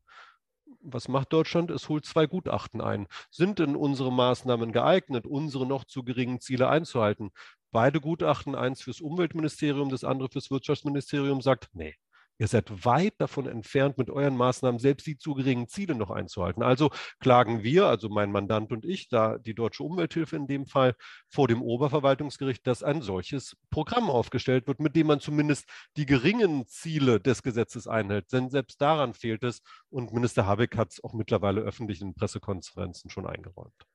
was 0.81 1.07
macht 1.07 1.33
Deutschland? 1.33 1.71
Es 1.71 1.89
holt 1.89 2.05
zwei 2.05 2.25
Gutachten 2.25 2.81
ein. 2.81 3.07
Sind 3.29 3.59
denn 3.59 3.75
unsere 3.75 4.11
Maßnahmen 4.11 4.71
geeignet, 4.71 5.25
unsere 5.25 5.65
noch 5.65 5.83
zu 5.83 6.03
geringen 6.03 6.39
Ziele 6.39 6.69
einzuhalten? 6.69 7.31
Beide 7.71 7.99
Gutachten, 8.01 8.55
eins 8.55 8.81
fürs 8.81 9.01
Umweltministerium, 9.01 9.89
das 9.89 10.03
andere 10.03 10.29
fürs 10.29 10.49
Wirtschaftsministerium, 10.49 11.41
sagt, 11.41 11.69
nee, 11.73 11.95
Ihr 12.39 12.47
seid 12.47 12.85
weit 12.85 13.15
davon 13.17 13.47
entfernt, 13.47 13.97
mit 13.97 14.09
euren 14.09 14.37
Maßnahmen 14.37 14.79
selbst 14.79 15.05
die 15.05 15.17
zu 15.17 15.33
geringen 15.33 15.67
Ziele 15.67 15.93
noch 15.93 16.09
einzuhalten. 16.09 16.63
Also 16.63 16.89
klagen 17.19 17.63
wir, 17.63 17.87
also 17.87 18.07
mein 18.07 18.31
Mandant 18.31 18.71
und 18.71 18.85
ich, 18.85 19.09
da 19.09 19.37
die 19.37 19.53
Deutsche 19.53 19.83
Umwelthilfe 19.83 20.37
in 20.37 20.47
dem 20.47 20.65
Fall, 20.65 20.95
vor 21.27 21.49
dem 21.49 21.61
Oberverwaltungsgericht, 21.61 22.65
dass 22.65 22.81
ein 22.81 23.01
solches 23.01 23.57
Programm 23.71 24.09
aufgestellt 24.09 24.67
wird, 24.67 24.79
mit 24.79 24.95
dem 24.95 25.07
man 25.07 25.19
zumindest 25.19 25.69
die 25.97 26.05
geringen 26.05 26.65
Ziele 26.65 27.19
des 27.19 27.43
Gesetzes 27.43 27.87
einhält. 27.87 28.31
Denn 28.31 28.49
selbst 28.49 28.79
daran 28.81 29.13
fehlt 29.13 29.43
es. 29.43 29.61
Und 29.89 30.13
Minister 30.13 30.45
Habeck 30.45 30.77
hat 30.77 30.93
es 30.93 31.03
auch 31.03 31.13
mittlerweile 31.13 31.59
öffentlich 31.59 32.01
in 32.01 32.15
Pressekonferenzen 32.15 33.09
schon 33.09 33.27
eingeräumt. 33.27 33.85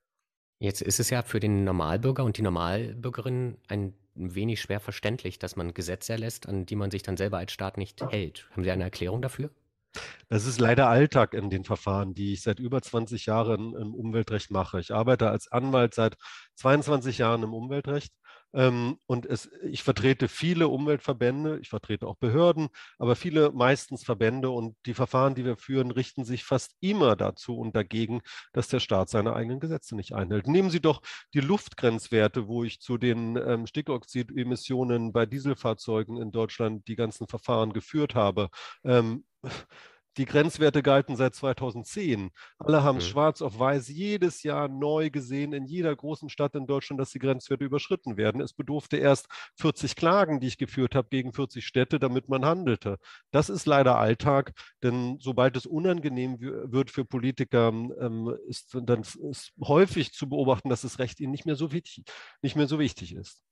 Jetzt 0.58 0.82
ist 0.82 1.00
es 1.00 1.08
ja 1.08 1.22
für 1.22 1.40
den 1.40 1.64
Normalbürger 1.64 2.24
und 2.24 2.36
die 2.36 2.42
Normalbürgerin 2.42 3.56
ein 3.68 3.94
wenig 4.14 4.61
schwer 4.61 4.80
verständlich, 4.80 5.38
dass 5.38 5.56
man 5.56 5.75
Gesetze 5.75 6.12
erlässt, 6.12 6.49
an 6.49 6.66
die 6.66 6.76
man 6.76 6.90
sich 6.90 7.02
dann 7.02 7.16
selber 7.16 7.38
als 7.38 7.52
Staat 7.52 7.78
nicht 7.78 8.02
hält. 8.11 8.49
Haben 8.52 8.64
Sie 8.64 8.71
eine 8.71 8.85
Erklärung 8.85 9.23
dafür? 9.23 9.50
Das 10.28 10.47
ist 10.47 10.61
leider 10.61 10.88
Alltag 10.88 11.35
in 11.35 11.50
den 11.50 11.64
Verfahren, 11.64 12.14
die 12.14 12.33
ich 12.33 12.42
seit 12.42 12.59
über 12.59 12.83
20 12.83 13.26
Jahren 13.26 13.75
im 13.76 13.94
Umweltrecht 13.94 14.50
mache. 14.50 14.80
Ich 14.80 14.92
arbeite 14.92 15.30
als 15.30 15.50
Anwalt 15.52 15.94
seit 15.94 16.16
22 16.56 17.18
Jahren 17.18 17.42
im 17.42 17.54
Umweltrecht 17.54 18.12
und 18.54 19.26
es, 19.26 19.50
ich 19.64 19.82
vertrete 19.82 20.28
viele 20.28 20.68
Umweltverbände, 20.68 21.58
ich 21.61 21.68
vertrete 21.68 22.06
auch 22.06 22.14
Behörden, 22.16 22.68
aber 22.99 23.16
viele 23.16 23.50
meistens 23.50 24.04
Verbände 24.04 24.50
und 24.50 24.76
die 24.87 24.94
Verfahren, 24.94 25.34
die 25.34 25.44
wir 25.44 25.56
führen, 25.56 25.90
richten 25.90 26.25
sich 26.25 26.44
fast 26.44 26.76
immer 26.80 27.16
dazu 27.16 27.58
und 27.58 27.75
dagegen, 27.75 28.23
dass 28.52 28.68
der 28.68 28.78
Staat 28.78 29.08
seine 29.08 29.34
eigenen 29.34 29.58
Gesetze 29.58 29.96
nicht 29.96 30.14
einhält. 30.14 30.46
Nehmen 30.46 30.70
Sie 30.70 30.80
doch 30.80 31.02
die 31.34 31.40
Luftgrenzwerte, 31.40 32.46
wo 32.46 32.62
ich 32.62 32.80
zu 32.80 32.96
den 32.96 33.37
ähm, 33.37 33.66
Stickoxidemissionen 33.66 35.12
bei 35.12 35.26
Dieselfahrzeugen 35.26 36.16
in 36.23 36.30
Deutschland 36.30 36.87
die 36.87 36.96
ganzen 36.96 37.26
Verfahren 37.26 37.73
geführt 37.73 38.14
habe. 38.14 38.50
Ähm, 38.84 39.25
die 40.16 40.26
Grenzwerte 40.26 40.83
galten 40.83 41.16
seit 41.16 41.35
2010. 41.35 42.30
Alle 42.59 42.83
haben 42.83 42.97
mhm. 42.97 43.02
schwarz 43.02 43.42
auf 43.42 43.59
weiß 43.59 43.88
jedes 43.88 44.42
Jahr 44.42 44.68
neu 44.68 45.11
gesehen 45.11 45.52
in 45.52 45.64
jeder 45.64 45.94
großen 45.94 46.28
Stadt 46.28 46.54
in 46.54 46.66
Deutschland, 46.66 47.00
dass 47.00 47.11
die 47.11 47.18
Grenzwerte 47.18 47.64
überschritten 47.64 48.16
werden. 48.16 48.40
Es 48.40 48.52
bedurfte 48.52 48.97
erst 48.97 49.26
40 49.56 49.97
Klagen, 49.97 50.40
die 50.40 50.47
ich 50.47 50.59
geführt 50.59 50.94
habe 50.94 51.09
gegen 51.11 51.33
40 51.33 51.66
Städte, 51.66 51.99
damit 51.99 52.28
man 52.28 52.44
handelte. 52.44 52.99
Das 53.30 53.49
ist 53.49 53.66
leider 53.66 53.99
Alltag, 53.99 54.52
denn 54.83 55.18
sobald 55.21 55.56
es 55.56 55.66
unangenehm 55.66 56.40
wird 56.40 56.90
für 56.90 57.04
Politiker, 57.04 57.68
ähm, 57.68 58.37
ist 58.47 58.76
dann 58.83 59.00
ist 59.00 59.52
häufig 59.61 60.12
zu 60.12 60.28
beobachten, 60.28 60.68
dass 60.68 60.83
das 60.83 60.99
Recht 60.99 61.21
ihnen 61.21 61.33
nicht 61.33 61.47
mehr 61.47 61.56
so 61.56 61.73
wichtig, 61.73 62.04
nicht 62.42 62.56
mehr 62.56 62.68
so 62.68 62.78
wichtig 62.78 63.14
ist. 63.14 63.42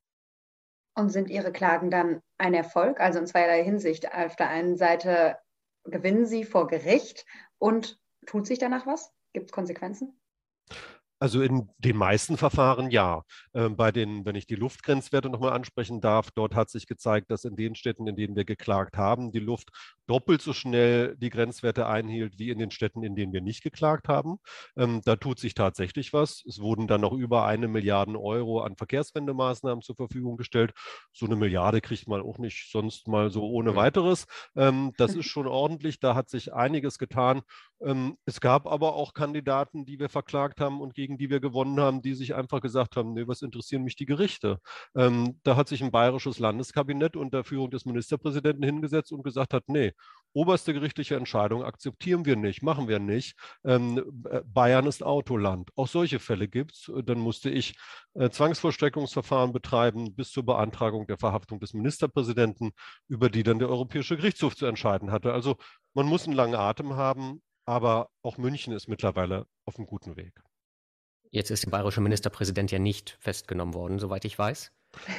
Und 0.94 1.08
sind 1.08 1.30
Ihre 1.30 1.52
Klagen 1.52 1.90
dann 1.90 2.20
ein 2.36 2.52
Erfolg? 2.52 3.00
Also 3.00 3.18
in 3.18 3.26
zweierlei 3.26 3.64
Hinsicht. 3.64 4.12
Auf 4.12 4.36
der 4.36 4.50
einen 4.50 4.76
Seite 4.76 5.38
gewinnen 5.84 6.26
Sie 6.26 6.44
vor 6.44 6.66
Gericht 6.66 7.26
und 7.58 8.00
tut 8.26 8.46
sich 8.46 8.58
danach 8.58 8.86
was? 8.86 9.12
Gibt 9.32 9.46
es 9.46 9.52
Konsequenzen? 9.52 10.18
Also 11.22 11.40
in 11.40 11.68
den 11.78 11.96
meisten 11.96 12.36
Verfahren 12.36 12.90
ja. 12.90 13.22
Ähm, 13.54 13.76
bei 13.76 13.92
den, 13.92 14.24
wenn 14.24 14.34
ich 14.34 14.48
die 14.48 14.56
Luftgrenzwerte 14.56 15.30
nochmal 15.30 15.52
ansprechen 15.52 16.00
darf, 16.00 16.32
dort 16.32 16.56
hat 16.56 16.68
sich 16.68 16.88
gezeigt, 16.88 17.30
dass 17.30 17.44
in 17.44 17.54
den 17.54 17.76
Städten, 17.76 18.08
in 18.08 18.16
denen 18.16 18.34
wir 18.34 18.44
geklagt 18.44 18.96
haben, 18.96 19.30
die 19.30 19.38
Luft 19.38 19.68
doppelt 20.08 20.42
so 20.42 20.52
schnell 20.52 21.14
die 21.16 21.30
Grenzwerte 21.30 21.86
einhielt 21.86 22.40
wie 22.40 22.50
in 22.50 22.58
den 22.58 22.72
Städten, 22.72 23.04
in 23.04 23.14
denen 23.14 23.32
wir 23.32 23.40
nicht 23.40 23.62
geklagt 23.62 24.08
haben. 24.08 24.38
Ähm, 24.76 25.00
da 25.04 25.14
tut 25.14 25.38
sich 25.38 25.54
tatsächlich 25.54 26.12
was. 26.12 26.44
Es 26.44 26.58
wurden 26.58 26.88
dann 26.88 27.02
noch 27.02 27.12
über 27.12 27.46
eine 27.46 27.68
Milliarde 27.68 28.20
Euro 28.20 28.60
an 28.62 28.76
Verkehrswendemaßnahmen 28.76 29.80
zur 29.80 29.94
Verfügung 29.94 30.36
gestellt. 30.36 30.72
So 31.12 31.26
eine 31.26 31.36
Milliarde 31.36 31.80
kriegt 31.80 32.08
man 32.08 32.20
auch 32.20 32.38
nicht 32.38 32.72
sonst 32.72 33.06
mal 33.06 33.30
so 33.30 33.44
ohne 33.44 33.76
weiteres. 33.76 34.26
Ähm, 34.56 34.92
das 34.96 35.14
ist 35.14 35.26
schon 35.26 35.46
ordentlich. 35.46 36.00
Da 36.00 36.16
hat 36.16 36.28
sich 36.28 36.52
einiges 36.52 36.98
getan. 36.98 37.42
Ähm, 37.84 38.16
es 38.24 38.40
gab 38.40 38.66
aber 38.66 38.94
auch 38.94 39.14
Kandidaten, 39.14 39.84
die 39.84 39.98
wir 39.98 40.08
verklagt 40.08 40.60
haben 40.60 40.80
und 40.80 40.94
gegen 40.94 41.18
die 41.18 41.30
wir 41.30 41.40
gewonnen 41.40 41.80
haben, 41.80 42.02
die 42.02 42.14
sich 42.14 42.34
einfach 42.34 42.60
gesagt 42.60 42.96
haben, 42.96 43.14
nee, 43.14 43.26
was 43.26 43.42
interessieren 43.42 43.82
mich 43.82 43.96
die 43.96 44.06
Gerichte? 44.06 44.58
Ähm, 44.94 45.40
da 45.42 45.56
hat 45.56 45.68
sich 45.68 45.82
ein 45.82 45.90
bayerisches 45.90 46.38
Landeskabinett 46.38 47.16
unter 47.16 47.44
Führung 47.44 47.70
des 47.70 47.84
Ministerpräsidenten 47.84 48.62
hingesetzt 48.62 49.12
und 49.12 49.22
gesagt 49.22 49.54
hat, 49.54 49.64
nee, 49.68 49.92
oberste 50.32 50.72
gerichtliche 50.72 51.16
Entscheidung 51.16 51.62
akzeptieren 51.64 52.24
wir 52.24 52.36
nicht, 52.36 52.62
machen 52.62 52.88
wir 52.88 52.98
nicht. 52.98 53.36
Ähm, 53.64 54.22
äh, 54.30 54.40
Bayern 54.44 54.86
ist 54.86 55.02
Autoland. 55.02 55.70
Auch 55.76 55.88
solche 55.88 56.18
Fälle 56.18 56.48
gibt 56.48 56.72
es. 56.72 56.92
Dann 57.04 57.18
musste 57.18 57.50
ich 57.50 57.74
äh, 58.14 58.30
Zwangsvollstreckungsverfahren 58.30 59.52
betreiben 59.52 60.14
bis 60.14 60.30
zur 60.30 60.44
Beantragung 60.44 61.06
der 61.06 61.18
Verhaftung 61.18 61.60
des 61.60 61.74
Ministerpräsidenten, 61.74 62.72
über 63.08 63.28
die 63.30 63.42
dann 63.42 63.58
der 63.58 63.68
Europäische 63.68 64.16
Gerichtshof 64.16 64.56
zu 64.56 64.66
entscheiden 64.66 65.10
hatte. 65.10 65.32
Also 65.32 65.56
man 65.94 66.06
muss 66.06 66.26
einen 66.26 66.36
langen 66.36 66.54
Atem 66.54 66.96
haben, 66.96 67.42
aber 67.64 68.10
auch 68.22 68.38
München 68.38 68.72
ist 68.72 68.88
mittlerweile 68.88 69.46
auf 69.64 69.76
einem 69.76 69.86
guten 69.86 70.16
Weg. 70.16 70.42
Jetzt 71.30 71.50
ist 71.50 71.64
der 71.64 71.70
bayerische 71.70 72.00
Ministerpräsident 72.00 72.70
ja 72.70 72.78
nicht 72.78 73.16
festgenommen 73.20 73.74
worden, 73.74 73.98
soweit 73.98 74.24
ich 74.24 74.38
weiß. 74.38 74.72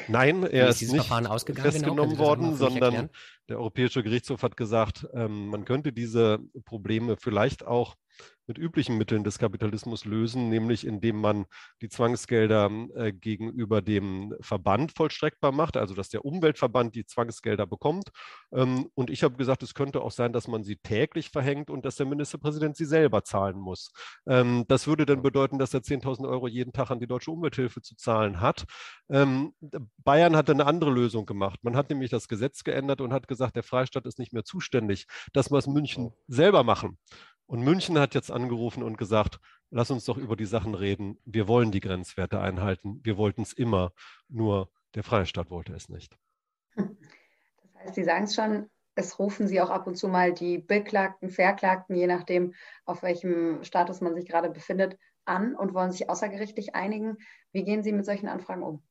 Nein, 0.08 0.44
er 0.44 0.68
ist, 0.68 0.82
nicht 0.82 1.10
genau? 1.10 1.40
festgenommen 1.40 2.12
genau? 2.12 2.24
worden, 2.24 2.56
sondern 2.56 3.10
der 3.50 3.58
Europäische 3.58 4.04
Gerichtshof 4.04 4.44
hat 4.44 4.56
gesagt, 4.56 5.08
ähm, 5.14 5.48
man 5.48 5.66
könnte 5.66 5.92
diese 5.92 6.40
Probleme 6.66 7.18
vielleicht 7.18 7.66
auch 7.66 7.96
mit 8.48 8.58
üblichen 8.58 8.98
Mitteln 8.98 9.24
des 9.24 9.40
Kapitalismus 9.40 10.06
lösen, 10.06 10.50
nämlich 10.50 10.86
indem 10.86 11.22
man 11.22 11.46
die 11.82 11.90
Zwangsgelder 11.90 12.70
äh, 12.96 13.14
gegenüber 13.14 13.82
dem 13.82 14.36
Verband 14.42 14.92
vollstreckbar 14.92 15.52
macht, 15.52 15.78
also 15.78 15.94
dass 15.94 16.10
der 16.10 16.26
Umweltverband 16.26 16.96
die 16.96 17.06
Zwangsgelder 17.06 17.66
bekommt. 17.66 18.10
Ähm, 18.54 18.90
und 18.96 19.10
ich 19.10 19.24
habe 19.24 19.36
gesagt, 19.36 19.64
es 19.64 19.74
könnte 19.74 20.02
auch 20.02 20.12
sein, 20.12 20.34
dass 20.34 20.48
man 20.48 20.64
sie 20.64 20.78
täglich 20.78 21.30
verhängt 21.30 21.70
und 21.70 21.86
dass 21.86 21.96
der 21.96 22.06
Ministerpräsident 22.06 22.76
sie 22.76 22.86
selber 22.86 23.24
zahlen 23.24 23.58
muss. 23.58 23.92
Ähm, 24.28 24.66
das 24.68 24.88
würde 24.88 25.06
dann 25.06 25.22
bedeuten, 25.22 25.60
dass 25.60 25.74
er 25.74 25.82
10.000 25.82 26.28
Euro 26.28 26.48
jeden 26.48 26.74
Tag 26.74 26.92
an 26.92 27.00
die 27.00 27.08
deutsche 27.08 27.32
Umwelthilfe 27.32 27.82
zu 27.82 27.96
zahlen 27.96 28.42
hat. 28.42 28.66
Ähm, 29.10 29.54
Bayern 30.04 30.36
hat 30.36 30.50
eine 30.50 30.66
andere 30.66 30.92
Lösung 30.92 31.26
gemacht. 31.26 31.60
Man 31.64 31.76
hat 31.76 31.90
nämlich 31.90 32.10
das 32.12 32.28
Gesetz 32.28 32.64
geändert 32.64 33.02
und 33.02 33.14
hat 33.14 33.28
gesagt, 33.28 33.56
der 33.56 33.64
Freistaat 33.64 34.06
ist 34.06 34.20
nicht 34.20 34.34
mehr 34.34 34.44
zuständig. 34.44 35.08
Das 35.34 35.50
muss 35.50 35.68
München 35.68 36.12
selber 36.28 36.64
machen. 36.64 36.98
Und 37.46 37.62
München 37.62 38.00
hat 38.00 38.16
jetzt 38.16 38.32
angerufen 38.32 38.84
und 38.84 38.98
gesagt, 38.98 39.40
lass 39.70 39.92
uns 39.92 40.06
doch 40.06 40.18
über 40.18 40.36
die 40.36 40.46
Sachen 40.46 40.76
reden. 40.76 41.20
Wir 41.26 41.48
wollen 41.48 41.72
die 41.72 41.80
Grenzwerte 41.80 42.40
einhalten. 42.40 43.02
Wir 43.04 43.18
wollten 43.18 43.42
es 43.42 43.54
immer. 43.54 43.92
Nur 44.28 44.72
der 44.96 45.04
Freistaat 45.04 45.50
wollte 45.50 45.74
es 45.74 45.90
nicht. 45.90 46.18
Das 46.76 47.76
heißt, 47.76 47.96
Sie 47.96 48.04
sagen 48.04 48.26
es 48.26 48.36
schon, 48.36 48.70
es 48.96 49.20
rufen 49.20 49.48
Sie 49.48 49.60
auch 49.62 49.70
ab 49.70 49.88
und 49.88 49.96
zu 49.96 50.08
mal 50.08 50.34
die 50.34 50.60
Beklagten, 50.60 51.30
Verklagten, 51.30 51.96
je 51.96 52.08
nachdem, 52.08 52.54
auf 52.86 53.04
welchem 53.04 53.64
Status 53.64 54.02
man 54.02 54.16
sich 54.16 54.28
gerade 54.28 54.50
befindet, 54.50 54.98
an 55.26 55.56
und 55.56 55.74
wollen 55.74 55.92
sich 55.92 56.10
außergerichtlich 56.10 56.76
einigen. 56.76 57.18
Wie 57.52 57.64
gehen 57.64 57.84
Sie 57.84 57.92
mit 57.92 58.06
solchen 58.06 58.28
Anfragen 58.28 58.64
um? 58.64 58.84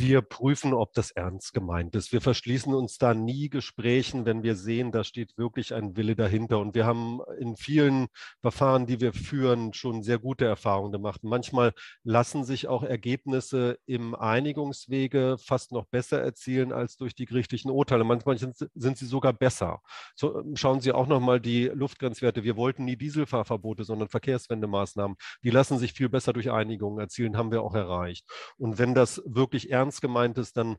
Wir 0.00 0.22
prüfen, 0.22 0.74
ob 0.74 0.92
das 0.94 1.10
ernst 1.10 1.52
gemeint 1.52 1.94
ist. 1.94 2.12
Wir 2.12 2.20
verschließen 2.20 2.74
uns 2.74 2.98
da 2.98 3.14
nie 3.14 3.48
Gesprächen, 3.48 4.24
wenn 4.26 4.42
wir 4.42 4.56
sehen, 4.56 4.92
da 4.92 5.04
steht 5.04 5.36
wirklich 5.36 5.74
ein 5.74 5.96
Wille 5.96 6.16
dahinter. 6.16 6.58
Und 6.58 6.74
wir 6.74 6.86
haben 6.86 7.20
in 7.38 7.56
vielen 7.56 8.08
Verfahren, 8.40 8.86
die 8.86 9.00
wir 9.00 9.12
führen, 9.12 9.72
schon 9.72 10.02
sehr 10.02 10.18
gute 10.18 10.44
Erfahrungen 10.44 10.92
gemacht. 10.92 11.20
Manchmal 11.22 11.72
lassen 12.02 12.44
sich 12.44 12.68
auch 12.68 12.82
Ergebnisse 12.82 13.78
im 13.86 14.14
Einigungswege 14.14 15.36
fast 15.38 15.72
noch 15.72 15.86
besser 15.86 16.20
erzielen 16.20 16.72
als 16.72 16.96
durch 16.96 17.14
die 17.14 17.26
gerichtlichen 17.26 17.70
Urteile. 17.70 18.04
Manchmal 18.04 18.38
sind, 18.38 18.98
sie 18.98 19.06
sogar 19.06 19.32
besser. 19.32 19.80
So, 20.16 20.42
schauen 20.54 20.80
Sie 20.80 20.92
auch 20.92 21.06
noch 21.06 21.20
mal 21.20 21.40
die 21.40 21.66
Luftgrenzwerte. 21.66 22.44
Wir 22.44 22.56
wollten 22.56 22.84
nie 22.84 22.96
Dieselfahrverbote, 22.96 23.84
sondern 23.84 24.08
Verkehrswendemaßnahmen. 24.08 25.16
Die 25.42 25.50
lassen 25.50 25.78
sich 25.78 25.92
viel 25.92 26.08
besser 26.08 26.32
durch 26.32 26.50
Einigungen 26.50 26.98
erzielen, 26.98 27.36
haben 27.36 27.50
wir 27.50 27.62
auch 27.62 27.74
erreicht. 27.74 28.26
Und 28.56 28.78
wenn 28.78 28.94
das 28.94 29.22
wirklich 29.26 29.70
ernst 29.70 29.83
gemeint 30.00 30.38
ist, 30.38 30.56
dann 30.56 30.76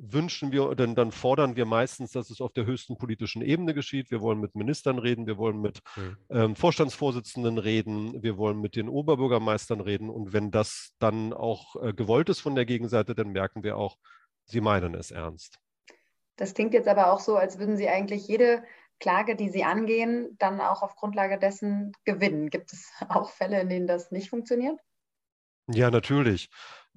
wünschen 0.00 0.52
wir, 0.52 0.74
denn 0.74 0.94
dann 0.94 1.10
fordern 1.10 1.56
wir 1.56 1.66
meistens, 1.66 2.12
dass 2.12 2.30
es 2.30 2.40
auf 2.40 2.52
der 2.52 2.66
höchsten 2.66 2.96
politischen 2.96 3.42
Ebene 3.42 3.74
geschieht. 3.74 4.10
Wir 4.10 4.20
wollen 4.20 4.38
mit 4.38 4.54
Ministern 4.54 4.98
reden, 4.98 5.26
wir 5.26 5.38
wollen 5.38 5.60
mit 5.60 5.80
mhm. 5.96 6.16
ähm, 6.30 6.56
Vorstandsvorsitzenden 6.56 7.58
reden, 7.58 8.22
wir 8.22 8.36
wollen 8.36 8.60
mit 8.60 8.76
den 8.76 8.88
Oberbürgermeistern 8.88 9.80
reden. 9.80 10.08
Und 10.08 10.32
wenn 10.32 10.50
das 10.50 10.94
dann 10.98 11.32
auch 11.32 11.76
äh, 11.82 11.92
gewollt 11.92 12.28
ist 12.28 12.40
von 12.40 12.54
der 12.54 12.64
Gegenseite, 12.64 13.14
dann 13.14 13.30
merken 13.30 13.64
wir 13.64 13.76
auch, 13.76 13.96
sie 14.44 14.60
meinen 14.60 14.94
es 14.94 15.10
ernst. 15.10 15.58
Das 16.36 16.54
klingt 16.54 16.72
jetzt 16.74 16.88
aber 16.88 17.12
auch 17.12 17.20
so, 17.20 17.36
als 17.36 17.58
würden 17.58 17.76
Sie 17.76 17.88
eigentlich 17.88 18.28
jede 18.28 18.62
Klage, 19.00 19.34
die 19.34 19.48
Sie 19.48 19.64
angehen, 19.64 20.36
dann 20.38 20.60
auch 20.60 20.82
auf 20.82 20.94
Grundlage 20.94 21.38
dessen 21.38 21.92
gewinnen. 22.04 22.48
Gibt 22.48 22.72
es 22.72 22.92
auch 23.08 23.30
Fälle, 23.30 23.60
in 23.60 23.68
denen 23.68 23.86
das 23.88 24.12
nicht 24.12 24.30
funktioniert? 24.30 24.78
Ja, 25.66 25.90
natürlich. 25.90 26.48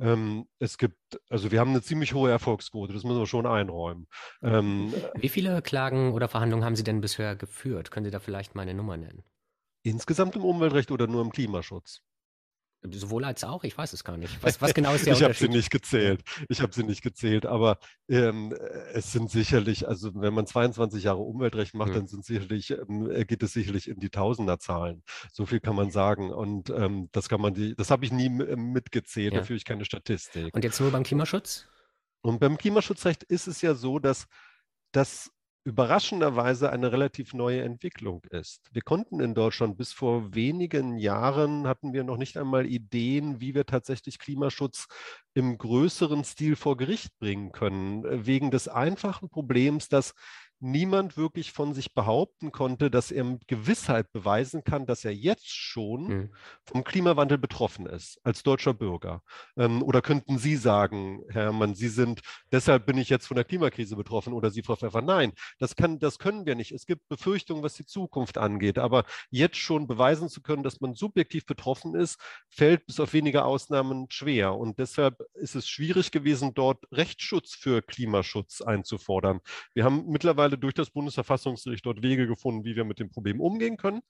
Ähm, 0.02 0.48
es 0.58 0.80
gibt, 0.80 0.98
also 1.30 1.52
wir 1.52 1.60
haben 1.60 1.70
eine 1.70 1.84
ziemlich 1.84 2.16
hohe 2.16 2.32
Erfolgsquote, 2.32 2.92
das 2.92 3.04
müssen 3.04 3.20
wir 3.20 3.28
schon 3.28 3.46
einräumen. 3.46 4.08
Ähm, 4.42 4.92
Wie 5.16 5.30
viele 5.30 5.62
Klagen 5.62 6.14
oder 6.14 6.28
Verhandlungen 6.28 6.66
haben 6.66 6.76
Sie 6.76 6.84
denn 6.84 7.02
bisher 7.02 7.36
geführt? 7.36 7.92
Können 7.92 8.06
Sie 8.06 8.12
da 8.12 8.20
vielleicht 8.20 8.56
mal 8.56 8.64
eine 8.64 8.74
Nummer 8.74 8.98
nennen? 8.98 9.24
Insgesamt 9.84 10.36
im 10.36 10.44
Umweltrecht 10.44 10.92
oder 10.92 11.06
nur 11.06 11.22
im 11.22 11.32
Klimaschutz? 11.32 12.02
Sowohl 12.90 13.26
als 13.26 13.44
auch, 13.44 13.64
ich 13.64 13.78
weiß 13.78 13.94
es 13.94 14.04
gar 14.04 14.18
nicht. 14.18 14.42
Was, 14.42 14.60
was 14.60 14.74
genau 14.74 14.94
ist 14.94 15.06
der 15.06 15.14
ich 15.14 15.24
habe 15.24 15.36
sie 15.36 15.50
nicht 15.50 15.70
gezählt. 15.70 16.24
Ich 16.50 16.62
habe 16.62 16.74
sie 16.74 16.84
nicht 16.84 17.04
gezählt, 17.04 17.46
aber 17.46 17.78
ähm, 18.10 18.54
es 18.94 19.12
sind 19.12 19.30
sicherlich, 19.30 19.88
also 19.88 20.12
wenn 20.16 20.34
man 20.34 20.48
22 20.48 21.04
Jahre 21.04 21.20
Umweltrecht 21.20 21.76
macht, 21.76 21.90
hm. 21.90 21.96
dann 21.96 22.08
sind 22.08 22.26
sicherlich, 22.26 22.72
ähm, 22.72 23.10
äh, 23.12 23.26
geht 23.26 23.44
es 23.44 23.54
sicherlich 23.54 23.88
in 23.88 24.00
die 24.00 24.10
Tausenderzahlen. 24.10 25.04
So 25.32 25.46
viel 25.46 25.60
kann 25.60 25.76
man 25.76 25.92
sagen. 25.92 26.32
Und 26.32 26.72
ähm, 26.72 27.10
das 27.12 27.30
kann 27.30 27.40
man 27.40 27.54
die, 27.54 27.76
das 27.76 27.92
habe 27.92 28.04
ich 28.04 28.12
nie 28.12 28.26
äh, 28.26 28.56
mitgezählt, 28.56 29.34
ja. 29.34 29.40
dafür 29.42 29.56
ich 29.56 29.66
keine 29.66 29.86
Statistik. 29.86 30.56
Und 30.56 30.64
jetzt 30.64 30.80
nur 30.80 30.92
beim 30.92 31.04
Klimaschutz? 31.04 31.68
Und 32.22 32.40
beim 32.40 32.58
Klimaschutzrecht 32.58 33.24
ist 33.24 33.48
es 33.48 33.62
ja 33.62 33.76
so, 33.76 34.00
dass 34.00 34.28
das 34.92 35.32
überraschenderweise 35.64 36.72
eine 36.72 36.92
relativ 36.92 37.34
neue 37.34 37.62
Entwicklung 37.62 38.24
ist. 38.32 38.68
Wir 38.72 38.82
konnten 38.82 39.20
in 39.20 39.36
Deutschland 39.36 39.78
bis 39.78 39.94
vor 39.94 40.34
wenigen 40.34 40.98
Jahren 40.98 41.68
hatten 41.68 41.94
wir 41.94 42.04
noch 42.04 42.18
nicht 42.18 42.38
einmal 42.38 42.66
Ideen, 42.66 43.40
wie 43.42 43.54
wir 43.54 43.66
tatsächlich 43.66 44.18
Klimaschutz 44.18 44.88
im 45.34 45.58
größeren 45.58 46.24
Stil 46.24 46.56
vor 46.56 46.78
Gericht 46.78 47.18
bringen 47.20 47.52
können, 47.52 48.26
wegen 48.26 48.50
des 48.50 48.68
einfachen 48.68 49.30
Problems, 49.30 49.88
dass 49.88 50.14
niemand 50.62 51.18
wirklich 51.18 51.52
von 51.52 51.74
sich 51.74 51.94
behaupten 51.94 52.52
konnte, 52.52 52.90
dass 52.90 53.12
er 53.12 53.24
mit 53.24 53.48
Gewissheit 53.48 54.12
beweisen 54.12 54.64
kann, 54.64 54.86
dass 54.86 55.06
er 55.06 55.14
jetzt 55.14 55.50
schon 55.50 56.04
mhm. 56.08 56.34
vom 56.64 56.84
Klimawandel 56.84 57.38
betroffen 57.38 57.86
ist, 57.86 58.20
als 58.24 58.44
deutscher 58.44 58.74
Bürger. 58.74 59.22
Ähm, 59.58 59.84
oder 59.84 60.02
könnten 60.02 60.38
Sie 60.38 60.56
sagen, 60.56 61.24
Herr 61.30 61.52
Herrmann, 61.52 61.76
Sie 61.76 61.90
sind, 61.90 62.22
deshalb 62.52 62.86
bin 62.86 62.98
ich 62.98 63.10
jetzt 63.10 63.28
von 63.28 63.36
der 63.36 63.44
Klimakrise 63.44 63.96
betroffen 63.96 64.34
oder 64.34 64.52
Sie, 64.52 64.64
Frau 64.64 64.76
Pfeffer, 64.76 65.02
nein, 65.02 65.34
das, 65.60 65.76
kann, 65.76 66.00
das 66.00 66.20
können 66.20 66.46
wir 66.46 66.56
nicht. 66.56 66.72
Es 66.72 66.86
gibt 66.86 67.08
Befürchtungen, 67.10 67.64
was 67.64 67.74
die 67.74 67.86
Zukunft 67.86 68.38
angeht, 68.38 68.78
aber 68.78 69.04
jetzt 69.30 69.58
schon 69.58 69.88
beweisen 69.88 70.30
zu 70.30 70.42
können, 70.42 70.64
dass 70.64 70.80
man 70.82 70.94
subjektiv 70.94 71.46
betroffen 71.46 71.96
ist, 71.96 72.20
fällt 72.50 72.86
bis 72.86 73.00
auf 73.00 73.14
wenige 73.14 73.44
Ausnahmen 73.44 74.08
schwer. 74.10 74.56
Und 74.56 74.80
deshalb 74.80 75.20
ist 75.34 75.56
es 75.56 75.68
schwierig 75.68 76.12
gewesen, 76.12 76.54
dort 76.54 76.86
Rechtsschutz 76.92 77.56
für 77.56 77.82
Klimaschutz 77.82 78.62
einzufordern. 78.62 79.42
Wir 79.74 79.84
haben 79.84 80.06
mittlerweile 80.08 80.51
mittlerweile 80.52 80.58
durch 80.58 80.74
das 80.74 80.90
Bundesverfassungsgericht 80.90 81.86
dort 81.86 82.04
Wege 82.04 82.28
gefunden, 82.28 82.66
wie 82.66 82.76
wir 82.76 82.84
mit 82.84 83.00
dem 83.00 83.10
Problem 83.10 83.42
umgehen 83.42 83.78
können 83.78 84.02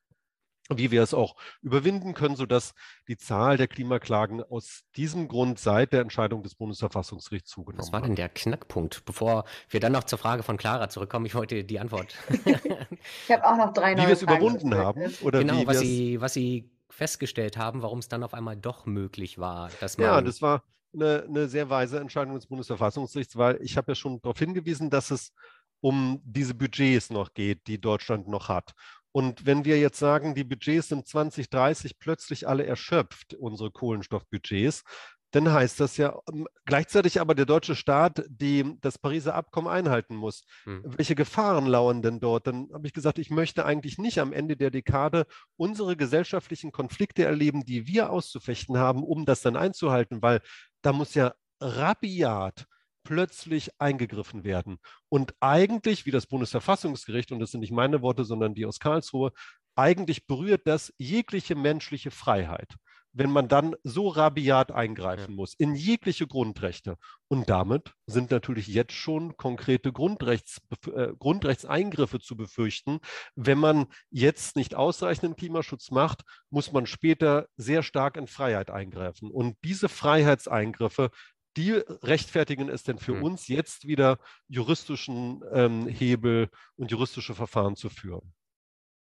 wie 0.73 0.89
wir 0.89 1.01
es 1.01 1.13
auch 1.13 1.35
überwinden 1.61 2.13
können, 2.13 2.37
sodass 2.37 2.75
die 3.09 3.17
Zahl 3.17 3.57
der 3.57 3.67
Klimaklagen 3.67 4.41
aus 4.41 4.83
diesem 4.95 5.27
Grund 5.27 5.59
seit 5.59 5.91
der 5.91 5.99
Entscheidung 5.99 6.43
des 6.43 6.55
Bundesverfassungsgerichts 6.55 7.49
zugenommen 7.49 7.79
hat. 7.79 7.87
Was 7.87 7.91
war 7.91 8.01
denn 8.01 8.15
der 8.15 8.29
Knackpunkt? 8.29 9.03
Bevor 9.03 9.43
wir 9.69 9.81
dann 9.81 9.91
noch 9.91 10.05
zur 10.05 10.17
Frage 10.17 10.43
von 10.43 10.55
Clara 10.55 10.87
zurückkommen, 10.87 11.25
ich 11.25 11.35
wollte 11.35 11.65
die 11.65 11.77
Antwort. 11.77 12.15
ich 12.45 13.31
habe 13.31 13.45
auch 13.45 13.57
noch 13.57 13.73
drei 13.73 13.95
neue 13.95 14.03
Wie 14.03 14.07
wir 14.07 14.13
es 14.13 14.21
überwunden 14.21 14.73
haben? 14.75 15.01
Oder 15.23 15.39
genau, 15.39 15.65
was 15.65 15.79
Sie, 15.79 16.21
was 16.21 16.33
Sie 16.33 16.71
festgestellt 16.89 17.57
haben, 17.57 17.81
warum 17.81 17.99
es 17.99 18.07
dann 18.07 18.23
auf 18.23 18.33
einmal 18.33 18.55
doch 18.55 18.85
möglich 18.85 19.39
war, 19.39 19.71
dass 19.81 19.97
man... 19.97 20.05
Ja, 20.05 20.21
das 20.21 20.41
war, 20.41 20.63
eine, 20.93 21.25
eine 21.27 21.47
sehr 21.47 21.69
weise 21.69 21.99
Entscheidung 21.99 22.35
des 22.35 22.47
Bundesverfassungsgerichts, 22.47 23.35
weil 23.35 23.59
ich 23.61 23.77
habe 23.77 23.91
ja 23.91 23.95
schon 23.95 24.21
darauf 24.21 24.39
hingewiesen, 24.39 24.89
dass 24.89 25.11
es 25.11 25.33
um 25.81 26.21
diese 26.23 26.53
Budgets 26.53 27.09
noch 27.09 27.33
geht, 27.33 27.67
die 27.67 27.81
Deutschland 27.81 28.27
noch 28.27 28.49
hat. 28.49 28.73
Und 29.11 29.45
wenn 29.45 29.65
wir 29.65 29.77
jetzt 29.77 29.99
sagen, 29.99 30.35
die 30.35 30.45
Budgets 30.45 30.87
sind 30.87 31.07
2030 31.07 31.99
plötzlich 31.99 32.47
alle 32.47 32.65
erschöpft, 32.65 33.33
unsere 33.33 33.71
Kohlenstoffbudgets, 33.71 34.83
dann 35.31 35.51
heißt 35.51 35.79
das 35.79 35.97
ja 35.97 36.19
ähm, 36.31 36.47
gleichzeitig 36.65 37.19
aber 37.19 37.35
der 37.35 37.45
deutsche 37.45 37.75
Staat, 37.75 38.23
die 38.27 38.77
das 38.81 38.97
Pariser 38.97 39.33
Abkommen 39.33 39.69
einhalten 39.69 40.15
muss. 40.15 40.43
Hm. 40.63 40.83
Welche 40.85 41.15
Gefahren 41.15 41.65
lauern 41.65 42.01
denn 42.01 42.19
dort? 42.19 42.47
Dann 42.47 42.69
habe 42.73 42.85
ich 42.85 42.93
gesagt, 42.93 43.17
ich 43.17 43.29
möchte 43.29 43.65
eigentlich 43.65 43.97
nicht 43.97 44.19
am 44.19 44.33
Ende 44.33 44.57
der 44.57 44.71
Dekade 44.71 45.25
unsere 45.55 45.95
gesellschaftlichen 45.95 46.71
Konflikte 46.71 47.23
erleben, 47.23 47.65
die 47.65 47.87
wir 47.87 48.09
auszufechten 48.09 48.77
haben, 48.77 49.03
um 49.03 49.25
das 49.25 49.41
dann 49.41 49.55
einzuhalten, 49.55 50.21
weil 50.21 50.41
da 50.81 50.91
muss 50.93 51.13
ja 51.15 51.33
rabiat 51.61 52.65
plötzlich 53.03 53.71
eingegriffen 53.79 54.43
werden. 54.43 54.79
Und 55.09 55.33
eigentlich, 55.39 56.05
wie 56.05 56.11
das 56.11 56.27
Bundesverfassungsgericht, 56.27 57.31
und 57.31 57.39
das 57.39 57.51
sind 57.51 57.61
nicht 57.61 57.73
meine 57.73 58.01
Worte, 58.01 58.25
sondern 58.25 58.53
die 58.53 58.65
aus 58.65 58.79
Karlsruhe, 58.79 59.31
eigentlich 59.75 60.27
berührt 60.27 60.61
das 60.65 60.93
jegliche 60.97 61.55
menschliche 61.55 62.11
Freiheit 62.11 62.75
wenn 63.13 63.31
man 63.31 63.47
dann 63.47 63.75
so 63.83 64.07
rabiat 64.07 64.71
eingreifen 64.71 65.35
muss 65.35 65.53
in 65.53 65.75
jegliche 65.75 66.27
Grundrechte. 66.27 66.97
Und 67.27 67.49
damit 67.49 67.93
sind 68.05 68.31
natürlich 68.31 68.67
jetzt 68.67 68.93
schon 68.93 69.35
konkrete 69.37 69.91
Grundrechts, 69.91 70.61
äh, 70.93 71.09
Grundrechtseingriffe 71.17 72.19
zu 72.19 72.37
befürchten. 72.37 72.99
Wenn 73.35 73.57
man 73.57 73.87
jetzt 74.09 74.55
nicht 74.55 74.75
ausreichenden 74.75 75.35
Klimaschutz 75.35 75.91
macht, 75.91 76.21
muss 76.49 76.71
man 76.71 76.85
später 76.85 77.47
sehr 77.57 77.83
stark 77.83 78.17
in 78.17 78.27
Freiheit 78.27 78.69
eingreifen. 78.69 79.29
Und 79.29 79.57
diese 79.63 79.89
Freiheitseingriffe, 79.89 81.11
die 81.57 81.71
rechtfertigen 81.71 82.69
es 82.69 82.83
denn 82.83 82.97
für 82.97 83.15
mhm. 83.15 83.23
uns 83.23 83.47
jetzt 83.47 83.87
wieder 83.87 84.17
juristischen 84.47 85.43
ähm, 85.51 85.87
Hebel 85.87 86.49
und 86.75 86.91
juristische 86.91 87.35
Verfahren 87.35 87.75
zu 87.75 87.89
führen. 87.89 88.33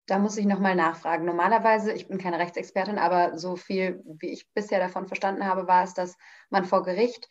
Da 0.07 0.19
muss 0.19 0.37
ich 0.37 0.45
nochmal 0.45 0.75
nachfragen. 0.75 1.25
Normalerweise, 1.25 1.91
ich 1.91 2.07
bin 2.07 2.17
keine 2.17 2.39
Rechtsexpertin, 2.39 2.97
aber 2.97 3.37
so 3.37 3.57
viel, 3.57 4.01
wie 4.05 4.29
ich 4.29 4.47
bisher 4.53 4.79
davon 4.79 5.07
verstanden 5.07 5.45
habe, 5.45 5.67
war 5.67 5.83
es, 5.83 5.93
dass 5.93 6.15
man 6.49 6.63
vor 6.63 6.83
Gericht 6.83 7.27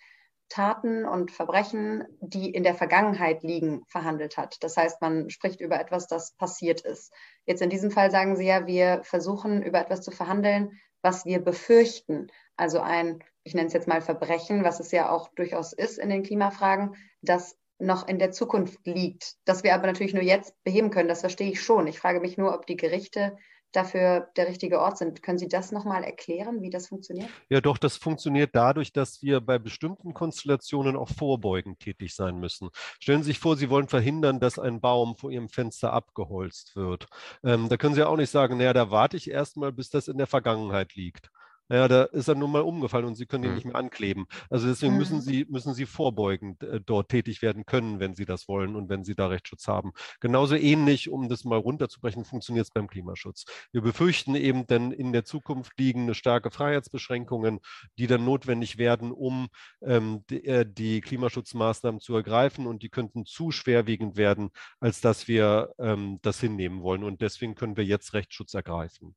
Taten 0.49 1.05
und 1.05 1.33
Verbrechen, 1.33 2.05
die 2.21 2.51
in 2.51 2.63
der 2.63 2.75
Vergangenheit 2.75 3.43
liegen, 3.43 3.85
verhandelt 3.89 4.37
hat. 4.37 4.63
Das 4.63 4.77
heißt, 4.77 5.01
man 5.01 5.29
spricht 5.31 5.61
über 5.61 5.81
etwas, 5.81 6.07
das 6.07 6.33
passiert 6.37 6.83
ist. 6.83 7.13
Jetzt 7.47 7.63
in 7.63 7.71
diesem 7.71 7.91
Fall 7.91 8.11
sagen 8.11 8.37
Sie 8.37 8.47
ja, 8.47 8.67
wir 8.67 9.01
versuchen 9.03 9.63
über 9.63 9.81
etwas 9.81 10.03
zu 10.03 10.11
verhandeln, 10.11 10.79
was 11.03 11.25
wir 11.25 11.41
befürchten. 11.41 12.29
Also 12.57 12.81
ein, 12.81 13.25
ich 13.47 13.55
nenne 13.55 13.69
es 13.69 13.73
jetzt 13.73 13.87
mal 13.87 14.03
Verbrechen, 14.03 14.65
was 14.65 14.81
es 14.81 14.91
ja 14.91 15.09
auch 15.09 15.29
durchaus 15.37 15.73
ist 15.73 15.99
in 15.99 16.11
den 16.11 16.25
Klimafragen, 16.25 16.97
das 17.23 17.57
noch 17.79 18.09
in 18.09 18.19
der 18.19 18.33
Zukunft 18.33 18.85
liegt, 18.87 19.37
das 19.45 19.63
wir 19.63 19.73
aber 19.75 19.87
natürlich 19.87 20.15
nur 20.15 20.23
jetzt 20.23 20.53
beheben 20.65 20.91
können. 20.91 21.09
Das 21.09 21.21
verstehe 21.21 21.53
ich 21.53 21.63
schon. 21.63 21.87
Ich 21.87 22.01
frage 22.01 22.21
mich 22.21 22.37
nur, 22.37 22.53
ob 22.53 22.67
die 22.67 22.77
Gerichte 22.77 23.37
dafür 23.71 24.29
der 24.37 24.49
richtige 24.49 24.81
Ort 24.81 24.99
sind. 24.99 25.23
Können 25.23 25.39
Sie 25.39 25.47
das 25.47 25.71
nochmal 25.71 26.03
erklären, 26.03 26.61
wie 26.63 26.71
das 26.71 26.89
funktioniert? 26.89 27.29
Ja, 27.49 27.61
doch, 27.61 27.79
das 27.79 27.97
funktioniert 27.97 28.51
dadurch, 28.55 28.93
dass 28.93 29.23
wir 29.23 29.41
bei 29.41 29.59
bestimmten 29.59 30.13
Konstellationen 30.13 30.97
auch 30.97 31.11
vorbeugend 31.11 31.79
tätig 31.79 32.17
sein 32.17 32.39
müssen. 32.39 32.71
Stellen 32.99 33.23
Sie 33.23 33.31
sich 33.31 33.39
vor, 33.39 33.57
Sie 33.57 33.71
wollen 33.71 33.87
verhindern, 33.87 34.41
dass 34.41 34.59
ein 34.59 34.81
Baum 34.81 35.17
vor 35.17 35.31
Ihrem 35.31 35.51
Fenster 35.51 35.93
abgeholzt 35.93 36.75
wird. 36.75 37.07
Ähm, 37.45 37.69
da 37.69 37.77
können 37.77 37.95
Sie 37.95 38.03
auch 38.03 38.17
nicht 38.17 38.31
sagen, 38.31 38.57
naja, 38.57 38.73
da 38.73 38.91
warte 38.91 39.17
ich 39.17 39.31
erstmal, 39.31 39.71
bis 39.73 39.91
das 39.91 40.09
in 40.09 40.19
der 40.19 40.27
Vergangenheit 40.27 40.95
liegt. 40.95 41.31
Naja, 41.69 41.89
da 41.89 42.05
ist 42.05 42.29
er 42.29 42.35
nun 42.35 42.53
mal 42.53 42.63
umgefallen 42.63 43.07
und 43.07 43.17
Sie 43.17 43.27
können 43.27 43.45
ihn 43.45 43.51
mhm. 43.51 43.57
nicht 43.57 43.65
mehr 43.67 43.75
ankleben. 43.75 44.27
Also 44.51 44.69
deswegen 44.69 44.93
mhm. 44.93 44.99
müssen 44.99 45.21
Sie, 45.21 45.47
müssen 45.49 45.75
Sie 45.75 45.87
vorbeugend 45.87 46.63
äh, 46.63 46.81
dort 46.81 47.09
tätig 47.09 47.43
werden 47.43 47.67
können, 47.67 47.99
wenn 47.99 48.15
Sie 48.15 48.25
das 48.25 48.49
wollen 48.49 48.77
und 48.77 48.89
wenn 48.89 49.05
Sie 49.05 49.15
da 49.15 49.27
Rechtsschutz 49.27 49.67
haben. 49.67 49.93
Genauso 50.21 50.55
ähnlich, 50.55 51.09
um 51.09 51.29
das 51.29 51.45
mal 51.45 51.59
runterzubrechen, 51.59 52.25
funktioniert 52.25 52.67
es 52.67 52.71
beim 52.71 52.87
Klimaschutz. 52.87 53.45
Wir 53.73 53.83
befürchten 53.83 54.35
eben 54.37 54.67
denn 54.67 54.93
in 54.93 55.13
der 55.13 55.25
Zukunft 55.25 55.73
liegende 55.79 56.15
starke 56.15 56.51
Freiheitsbeschränkungen, 56.51 57.61
die 57.99 58.07
dann 58.07 58.25
notwendig 58.25 58.79
werden, 58.79 59.11
um 59.13 59.49
ähm, 59.83 60.25
die, 60.31 60.45
äh, 60.45 60.65
die, 60.67 61.01
Klimaschutzmaßnahmen 61.01 62.01
zu 62.01 62.15
ergreifen 62.15 62.67
und 62.67 62.83
die 62.83 62.89
könnten 62.89 63.25
zu 63.27 63.51
schwerwiegend 63.51 64.17
werden, 64.17 64.51
als 64.81 65.01
dass 65.01 65.29
wir 65.29 65.75
ähm, 65.79 66.19
das 66.23 66.41
hinnehmen 66.41 66.83
wollen. 66.83 67.05
Und 67.05 67.21
deswegen 67.21 67.55
können 67.55 67.77
wir 67.77 67.85
jetzt 67.85 68.15
Rechtsschutz 68.15 68.55
ergreifen. 68.55 69.15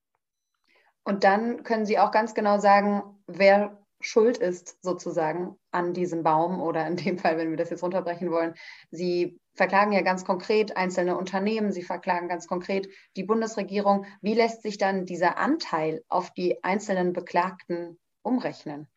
Und 1.10 1.24
dann 1.24 1.63
können 1.63 1.88
Sie 1.88 1.98
auch 1.98 2.12
ganz 2.12 2.36
genau 2.36 2.60
sagen, 2.60 3.02
wer 3.26 3.80
schuld 4.00 4.38
ist 4.38 4.78
sozusagen 4.84 5.56
an 5.72 5.95
diesem 5.95 6.22
Baum 6.22 6.62
oder 6.62 6.86
in 6.86 6.98
dem 6.98 7.17
Fall, 7.17 7.36
wenn 7.39 7.50
wir 7.50 7.58
das 7.58 7.72
jetzt 7.72 7.82
runterbrechen 7.82 8.30
wollen. 8.30 8.54
Sie 8.91 9.39
verklagen 9.56 9.91
ja 9.91 10.02
ganz 10.02 10.24
konkret 10.24 10.78
einzelne 10.78 11.17
Unternehmen, 11.17 11.72
sie 11.72 11.82
verklagen 11.82 12.30
ganz 12.30 12.45
konkret 12.45 12.88
die 13.17 13.24
Bundesregierung. 13.24 14.06
Wie 14.22 14.36
lässt 14.36 14.62
sich 14.62 14.78
dann 14.78 15.08
dieser 15.08 15.39
Anteil 15.39 16.04
auf 16.10 16.32
die 16.32 16.63
einzelnen 16.63 17.12
Beklagten 17.12 17.98
umrechnen? 18.22 18.88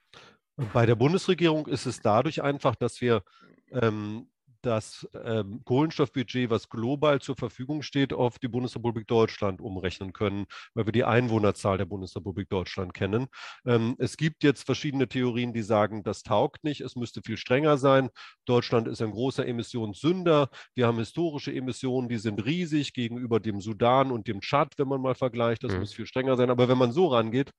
Bei 0.74 0.84
der 0.84 0.96
Bundesregierung 0.96 1.66
ist 1.66 1.86
es 1.86 2.02
dadurch 2.02 2.42
einfach, 2.42 2.76
dass 2.76 3.00
wir 3.00 3.22
ähm, 3.70 4.28
das 4.62 5.08
ähm, 5.24 5.62
Kohlenstoffbudget, 5.64 6.50
was 6.50 6.68
global 6.68 7.20
zur 7.20 7.36
Verfügung 7.36 7.82
steht, 7.82 8.12
auf 8.12 8.38
die 8.38 8.48
Bundesrepublik 8.48 9.06
Deutschland 9.06 9.60
umrechnen 9.60 10.12
können, 10.12 10.46
weil 10.74 10.86
wir 10.86 10.92
die 10.92 11.04
Einwohnerzahl 11.04 11.78
der 11.78 11.84
Bundesrepublik 11.84 12.48
Deutschland 12.48 12.94
kennen. 12.94 13.26
Ähm, 13.66 13.96
es 13.98 14.16
gibt 14.16 14.44
jetzt 14.44 14.64
verschiedene 14.64 15.08
Theorien, 15.08 15.52
die 15.52 15.62
sagen, 15.62 16.02
das 16.02 16.22
taugt 16.22 16.64
nicht, 16.64 16.80
es 16.80 16.96
müsste 16.96 17.20
viel 17.22 17.36
strenger 17.36 17.76
sein. 17.76 18.08
Deutschland 18.44 18.88
ist 18.88 19.02
ein 19.02 19.10
großer 19.10 19.46
Emissionssünder. 19.46 20.48
Wir 20.74 20.86
haben 20.86 20.98
historische 20.98 21.52
Emissionen, 21.52 22.08
die 22.08 22.18
sind 22.18 22.44
riesig 22.44 22.92
gegenüber 22.92 23.40
dem 23.40 23.60
Sudan 23.60 24.10
und 24.10 24.28
dem 24.28 24.40
Tschad, 24.40 24.74
wenn 24.78 24.88
man 24.88 25.00
mal 25.00 25.14
vergleicht. 25.14 25.64
Das 25.64 25.72
mhm. 25.72 25.80
muss 25.80 25.92
viel 25.92 26.06
strenger 26.06 26.36
sein. 26.36 26.50
Aber 26.50 26.68
wenn 26.68 26.78
man 26.78 26.92
so 26.92 27.08
rangeht, 27.08 27.50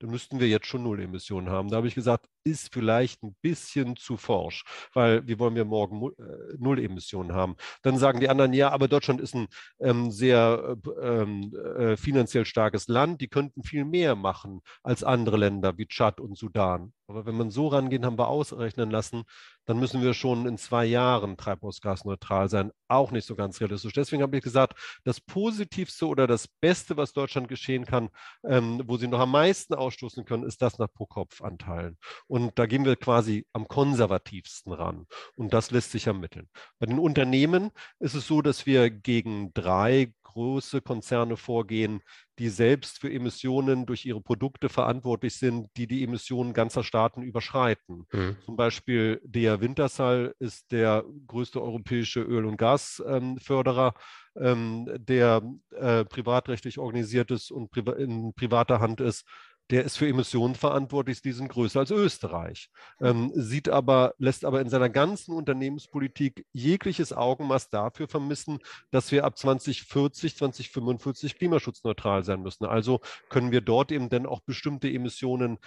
dann 0.00 0.10
müssten 0.10 0.40
wir 0.40 0.48
jetzt 0.48 0.66
schon 0.66 0.82
Null-Emissionen 0.82 1.50
haben. 1.50 1.68
Da 1.68 1.76
habe 1.76 1.86
ich 1.86 1.94
gesagt, 1.94 2.26
ist 2.42 2.72
vielleicht 2.72 3.22
ein 3.22 3.36
bisschen 3.42 3.96
zu 3.96 4.16
forsch, 4.16 4.64
weil 4.94 5.26
wie 5.28 5.38
wollen 5.38 5.54
wir 5.54 5.66
morgen 5.66 6.10
äh, 6.18 6.56
Null-Emissionen 6.58 7.32
haben? 7.34 7.56
Dann 7.82 7.98
sagen 7.98 8.18
die 8.20 8.30
anderen, 8.30 8.54
ja, 8.54 8.70
aber 8.70 8.88
Deutschland 8.88 9.20
ist 9.20 9.34
ein 9.34 9.48
ähm, 9.78 10.10
sehr 10.10 10.76
ähm, 11.02 11.54
äh, 11.76 11.96
finanziell 11.96 12.46
starkes 12.46 12.88
Land, 12.88 13.20
die 13.20 13.28
könnten 13.28 13.62
viel 13.62 13.84
mehr 13.84 14.16
machen 14.16 14.62
als 14.82 15.04
andere 15.04 15.36
Länder 15.36 15.76
wie 15.76 15.86
Tschad 15.86 16.18
und 16.18 16.36
Sudan. 16.36 16.94
Aber 17.06 17.26
wenn 17.26 17.36
man 17.36 17.50
so 17.50 17.68
rangeht, 17.68 18.04
haben 18.04 18.18
wir 18.18 18.28
ausrechnen 18.28 18.90
lassen, 18.90 19.24
dann 19.70 19.78
müssen 19.78 20.02
wir 20.02 20.14
schon 20.14 20.46
in 20.46 20.58
zwei 20.58 20.84
Jahren 20.84 21.36
treibhausgasneutral 21.36 22.48
sein. 22.48 22.72
Auch 22.88 23.12
nicht 23.12 23.24
so 23.24 23.36
ganz 23.36 23.60
realistisch. 23.60 23.92
Deswegen 23.92 24.20
habe 24.20 24.36
ich 24.36 24.42
gesagt, 24.42 24.76
das 25.04 25.20
Positivste 25.20 26.08
oder 26.08 26.26
das 26.26 26.48
Beste, 26.48 26.96
was 26.96 27.12
Deutschland 27.12 27.46
geschehen 27.46 27.86
kann, 27.86 28.08
ähm, 28.42 28.82
wo 28.86 28.96
sie 28.96 29.06
noch 29.06 29.20
am 29.20 29.30
meisten 29.30 29.74
ausstoßen 29.74 30.24
können, 30.24 30.42
ist 30.42 30.60
das 30.60 30.78
nach 30.80 30.92
Pro-Kopf-Anteilen. 30.92 31.98
Und 32.26 32.58
da 32.58 32.66
gehen 32.66 32.84
wir 32.84 32.96
quasi 32.96 33.46
am 33.52 33.68
konservativsten 33.68 34.72
ran. 34.72 35.06
Und 35.36 35.54
das 35.54 35.70
lässt 35.70 35.92
sich 35.92 36.08
ermitteln. 36.08 36.48
Bei 36.80 36.86
den 36.86 36.98
Unternehmen 36.98 37.70
ist 38.00 38.14
es 38.14 38.26
so, 38.26 38.42
dass 38.42 38.66
wir 38.66 38.90
gegen 38.90 39.54
drei 39.54 40.12
große 40.24 40.80
Konzerne 40.80 41.36
vorgehen, 41.36 42.02
die 42.38 42.48
selbst 42.48 42.98
für 42.98 43.12
Emissionen 43.12 43.86
durch 43.86 44.06
ihre 44.06 44.20
Produkte 44.20 44.68
verantwortlich 44.68 45.36
sind, 45.36 45.68
die 45.76 45.86
die 45.86 46.02
Emissionen 46.04 46.52
ganzer 46.52 46.84
Staaten 46.84 47.22
überschreiten. 47.22 48.06
Mhm. 48.12 48.36
Zum 48.44 48.56
Beispiel 48.56 49.20
der 49.24 49.60
Wintershall 49.60 50.34
ist 50.38 50.72
der 50.72 51.04
größte 51.26 51.60
europäische 51.60 52.20
Öl- 52.20 52.46
und 52.46 52.56
Gasförderer, 52.56 53.94
ähm, 54.36 54.88
der 54.96 55.42
äh, 55.72 56.04
privatrechtlich 56.04 56.78
organisiert 56.78 57.30
ist 57.30 57.50
und 57.50 57.76
in 57.76 58.32
privater 58.34 58.80
Hand 58.80 59.00
ist 59.00 59.26
der 59.70 59.84
ist 59.84 59.96
für 59.96 60.08
Emissionen 60.08 60.54
verantwortlich, 60.54 61.22
die 61.22 61.32
sind 61.32 61.48
größer 61.48 61.80
als 61.80 61.90
Österreich, 61.90 62.70
ähm, 63.00 63.30
sieht 63.34 63.68
aber, 63.68 64.14
lässt 64.18 64.44
aber 64.44 64.60
in 64.60 64.68
seiner 64.68 64.88
ganzen 64.88 65.34
Unternehmenspolitik 65.34 66.46
jegliches 66.52 67.12
Augenmaß 67.12 67.68
dafür 67.70 68.08
vermissen, 68.08 68.58
dass 68.90 69.12
wir 69.12 69.24
ab 69.24 69.38
2040, 69.38 70.36
2045 70.36 71.36
klimaschutzneutral 71.36 72.24
sein 72.24 72.42
müssen. 72.42 72.64
Also 72.64 73.00
können 73.28 73.52
wir 73.52 73.60
dort 73.60 73.92
eben 73.92 74.08
dann 74.08 74.26
auch 74.26 74.40
bestimmte 74.40 74.88
Emissionen 74.88 75.58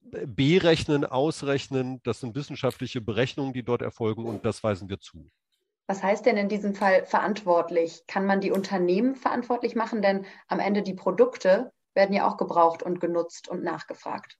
berechnen, 0.00 1.04
ausrechnen. 1.04 2.00
Das 2.02 2.20
sind 2.20 2.34
wissenschaftliche 2.34 3.00
Berechnungen, 3.00 3.52
die 3.52 3.62
dort 3.62 3.82
erfolgen 3.82 4.24
und 4.24 4.44
das 4.44 4.64
weisen 4.64 4.88
wir 4.88 5.00
zu. 5.00 5.26
Was 5.86 6.02
heißt 6.02 6.24
denn 6.24 6.36
in 6.36 6.48
diesem 6.48 6.74
Fall 6.74 7.04
verantwortlich? 7.04 8.04
Kann 8.06 8.24
man 8.24 8.40
die 8.40 8.52
Unternehmen 8.52 9.16
verantwortlich 9.16 9.74
machen? 9.74 10.02
Denn 10.02 10.24
am 10.46 10.60
Ende 10.60 10.82
die 10.82 10.94
Produkte 10.94 11.72
werden 11.94 12.14
ja 12.14 12.28
auch 12.28 12.36
gebraucht 12.36 12.82
und 12.82 13.00
genutzt 13.00 13.48
und 13.48 13.62
nachgefragt. 13.62 14.36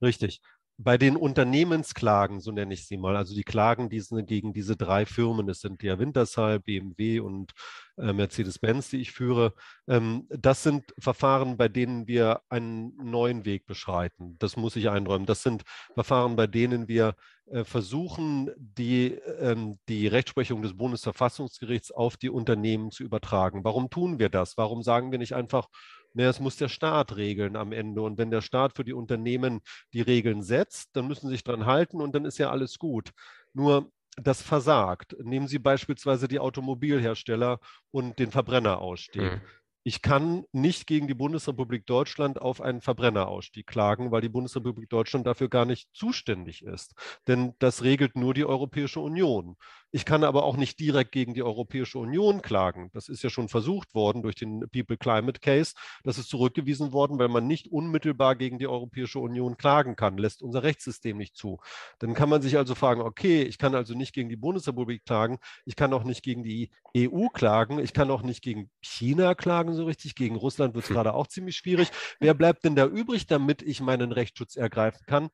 Richtig. 0.00 0.42
bei 0.78 0.98
den 0.98 1.16
Unternehmensklagen, 1.16 2.40
so 2.40 2.50
nenne 2.50 2.74
ich 2.74 2.86
sie 2.86 2.96
mal, 2.96 3.16
also 3.16 3.34
die 3.34 3.44
Klagen 3.44 3.88
die 3.88 4.00
sind 4.00 4.26
gegen 4.26 4.52
diese 4.52 4.76
drei 4.76 5.06
Firmen, 5.06 5.48
es 5.48 5.60
sind 5.60 5.82
ja 5.82 5.98
Wintershall, 5.98 6.58
BMW 6.60 7.20
und 7.20 7.52
äh, 7.98 8.12
Mercedes-Benz, 8.12 8.90
die 8.90 9.00
ich 9.00 9.12
führe, 9.12 9.54
ähm, 9.86 10.26
das 10.28 10.62
sind 10.62 10.92
Verfahren, 10.98 11.56
bei 11.56 11.68
denen 11.68 12.08
wir 12.08 12.40
einen 12.48 12.96
neuen 12.96 13.44
Weg 13.44 13.66
beschreiten. 13.66 14.36
Das 14.38 14.56
muss 14.56 14.74
ich 14.74 14.88
einräumen. 14.88 15.26
Das 15.26 15.42
sind 15.42 15.62
Verfahren, 15.94 16.36
bei 16.36 16.46
denen 16.46 16.88
wir 16.88 17.14
äh, 17.46 17.64
versuchen, 17.64 18.50
die, 18.56 19.12
ähm, 19.40 19.78
die 19.88 20.06
Rechtsprechung 20.08 20.62
des 20.62 20.76
Bundesverfassungsgerichts 20.76 21.92
auf 21.92 22.16
die 22.16 22.30
Unternehmen 22.30 22.90
zu 22.90 23.04
übertragen. 23.04 23.62
Warum 23.62 23.90
tun 23.90 24.18
wir 24.18 24.30
das? 24.30 24.56
Warum 24.56 24.82
sagen 24.82 25.12
wir 25.12 25.18
nicht 25.18 25.34
einfach, 25.34 25.68
naja, 26.14 26.30
es 26.30 26.40
muss 26.40 26.56
der 26.56 26.68
Staat 26.68 27.16
regeln 27.16 27.56
am 27.56 27.72
Ende. 27.72 28.02
Und 28.02 28.18
wenn 28.18 28.30
der 28.30 28.40
Staat 28.42 28.74
für 28.74 28.84
die 28.84 28.92
Unternehmen 28.92 29.60
die 29.92 30.02
Regeln 30.02 30.42
setzt, 30.42 30.90
dann 30.94 31.08
müssen 31.08 31.28
sie 31.28 31.34
sich 31.34 31.44
dran 31.44 31.66
halten 31.66 32.00
und 32.00 32.14
dann 32.14 32.24
ist 32.24 32.38
ja 32.38 32.50
alles 32.50 32.78
gut. 32.78 33.10
Nur 33.52 33.90
das 34.16 34.42
versagt. 34.42 35.16
Nehmen 35.22 35.48
Sie 35.48 35.58
beispielsweise 35.58 36.28
die 36.28 36.38
Automobilhersteller 36.38 37.58
und 37.90 38.18
den 38.18 38.30
Verbrennerausstieg. 38.30 39.22
Mhm. 39.22 39.40
Ich 39.84 40.00
kann 40.00 40.44
nicht 40.52 40.86
gegen 40.86 41.08
die 41.08 41.14
Bundesrepublik 41.14 41.86
Deutschland 41.86 42.40
auf 42.40 42.60
einen 42.60 42.80
Verbrennerausstieg 42.80 43.66
klagen, 43.66 44.12
weil 44.12 44.20
die 44.20 44.28
Bundesrepublik 44.28 44.88
Deutschland 44.88 45.26
dafür 45.26 45.48
gar 45.48 45.64
nicht 45.64 45.88
zuständig 45.92 46.62
ist. 46.62 46.94
Denn 47.26 47.54
das 47.58 47.82
regelt 47.82 48.14
nur 48.14 48.32
die 48.32 48.44
Europäische 48.44 49.00
Union. 49.00 49.56
Ich 49.94 50.06
kann 50.06 50.24
aber 50.24 50.44
auch 50.44 50.56
nicht 50.56 50.80
direkt 50.80 51.12
gegen 51.12 51.34
die 51.34 51.42
Europäische 51.42 51.98
Union 51.98 52.40
klagen. 52.40 52.88
Das 52.94 53.10
ist 53.10 53.22
ja 53.22 53.28
schon 53.28 53.50
versucht 53.50 53.94
worden 53.94 54.22
durch 54.22 54.34
den 54.34 54.60
People 54.70 54.96
Climate 54.96 55.38
Case. 55.38 55.74
Das 56.02 56.16
ist 56.16 56.30
zurückgewiesen 56.30 56.92
worden, 56.92 57.18
weil 57.18 57.28
man 57.28 57.46
nicht 57.46 57.68
unmittelbar 57.68 58.34
gegen 58.36 58.58
die 58.58 58.66
Europäische 58.66 59.18
Union 59.18 59.58
klagen 59.58 59.94
kann, 59.94 60.16
lässt 60.16 60.42
unser 60.42 60.62
Rechtssystem 60.62 61.18
nicht 61.18 61.36
zu. 61.36 61.60
Dann 61.98 62.14
kann 62.14 62.30
man 62.30 62.40
sich 62.40 62.56
also 62.56 62.74
fragen, 62.74 63.02
okay, 63.02 63.42
ich 63.42 63.58
kann 63.58 63.74
also 63.74 63.92
nicht 63.92 64.14
gegen 64.14 64.30
die 64.30 64.36
Bundesrepublik 64.36 65.04
klagen, 65.04 65.38
ich 65.66 65.76
kann 65.76 65.92
auch 65.92 66.04
nicht 66.04 66.22
gegen 66.22 66.42
die 66.42 66.70
EU 66.96 67.26
klagen, 67.28 67.78
ich 67.78 67.92
kann 67.92 68.10
auch 68.10 68.22
nicht 68.22 68.42
gegen 68.42 68.70
China 68.80 69.34
klagen 69.34 69.74
so 69.74 69.84
richtig, 69.84 70.14
gegen 70.14 70.36
Russland 70.36 70.74
wird 70.74 70.86
es 70.86 70.90
gerade 70.90 71.12
auch 71.12 71.26
ziemlich 71.26 71.56
schwierig. 71.56 71.90
Wer 72.18 72.32
bleibt 72.32 72.64
denn 72.64 72.76
da 72.76 72.86
übrig, 72.86 73.26
damit 73.26 73.60
ich 73.60 73.82
meinen 73.82 74.10
Rechtsschutz 74.12 74.56
ergreifen 74.56 75.04
kann? 75.06 75.28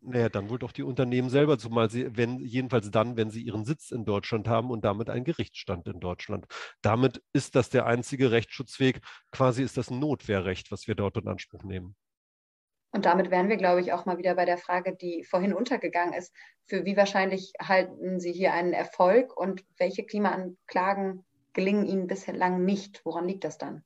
Naja, 0.00 0.28
dann 0.28 0.48
wohl 0.48 0.58
doch 0.58 0.72
die 0.72 0.84
Unternehmen 0.84 1.28
selber, 1.28 1.58
zumal 1.58 1.90
sie, 1.90 2.16
wenn, 2.16 2.38
jedenfalls 2.38 2.90
dann, 2.90 3.16
wenn 3.16 3.30
sie 3.30 3.42
ihren 3.42 3.64
Sitz 3.64 3.90
in 3.90 4.04
Deutschland 4.04 4.46
haben 4.46 4.70
und 4.70 4.84
damit 4.84 5.10
einen 5.10 5.24
Gerichtsstand 5.24 5.88
in 5.88 5.98
Deutschland. 5.98 6.46
Damit 6.82 7.22
ist 7.32 7.56
das 7.56 7.68
der 7.68 7.86
einzige 7.86 8.30
Rechtsschutzweg. 8.30 9.00
Quasi 9.32 9.62
ist 9.62 9.76
das 9.76 9.90
ein 9.90 9.98
Notwehrrecht, 9.98 10.70
was 10.70 10.86
wir 10.86 10.94
dort 10.94 11.16
in 11.16 11.26
Anspruch 11.26 11.64
nehmen. 11.64 11.96
Und 12.90 13.04
damit 13.04 13.30
wären 13.30 13.48
wir, 13.48 13.56
glaube 13.56 13.80
ich, 13.80 13.92
auch 13.92 14.06
mal 14.06 14.18
wieder 14.18 14.34
bei 14.34 14.44
der 14.44 14.56
Frage, 14.56 14.96
die 14.96 15.24
vorhin 15.24 15.52
untergegangen 15.52 16.14
ist. 16.14 16.32
Für 16.66 16.84
wie 16.84 16.96
wahrscheinlich 16.96 17.52
halten 17.60 18.18
Sie 18.18 18.32
hier 18.32 18.54
einen 18.54 18.72
Erfolg 18.72 19.36
und 19.36 19.64
welche 19.76 20.04
Klimaanklagen 20.04 21.26
gelingen 21.52 21.86
Ihnen 21.86 22.06
bislang 22.06 22.64
nicht? 22.64 23.04
Woran 23.04 23.28
liegt 23.28 23.44
das 23.44 23.58
dann? 23.58 23.84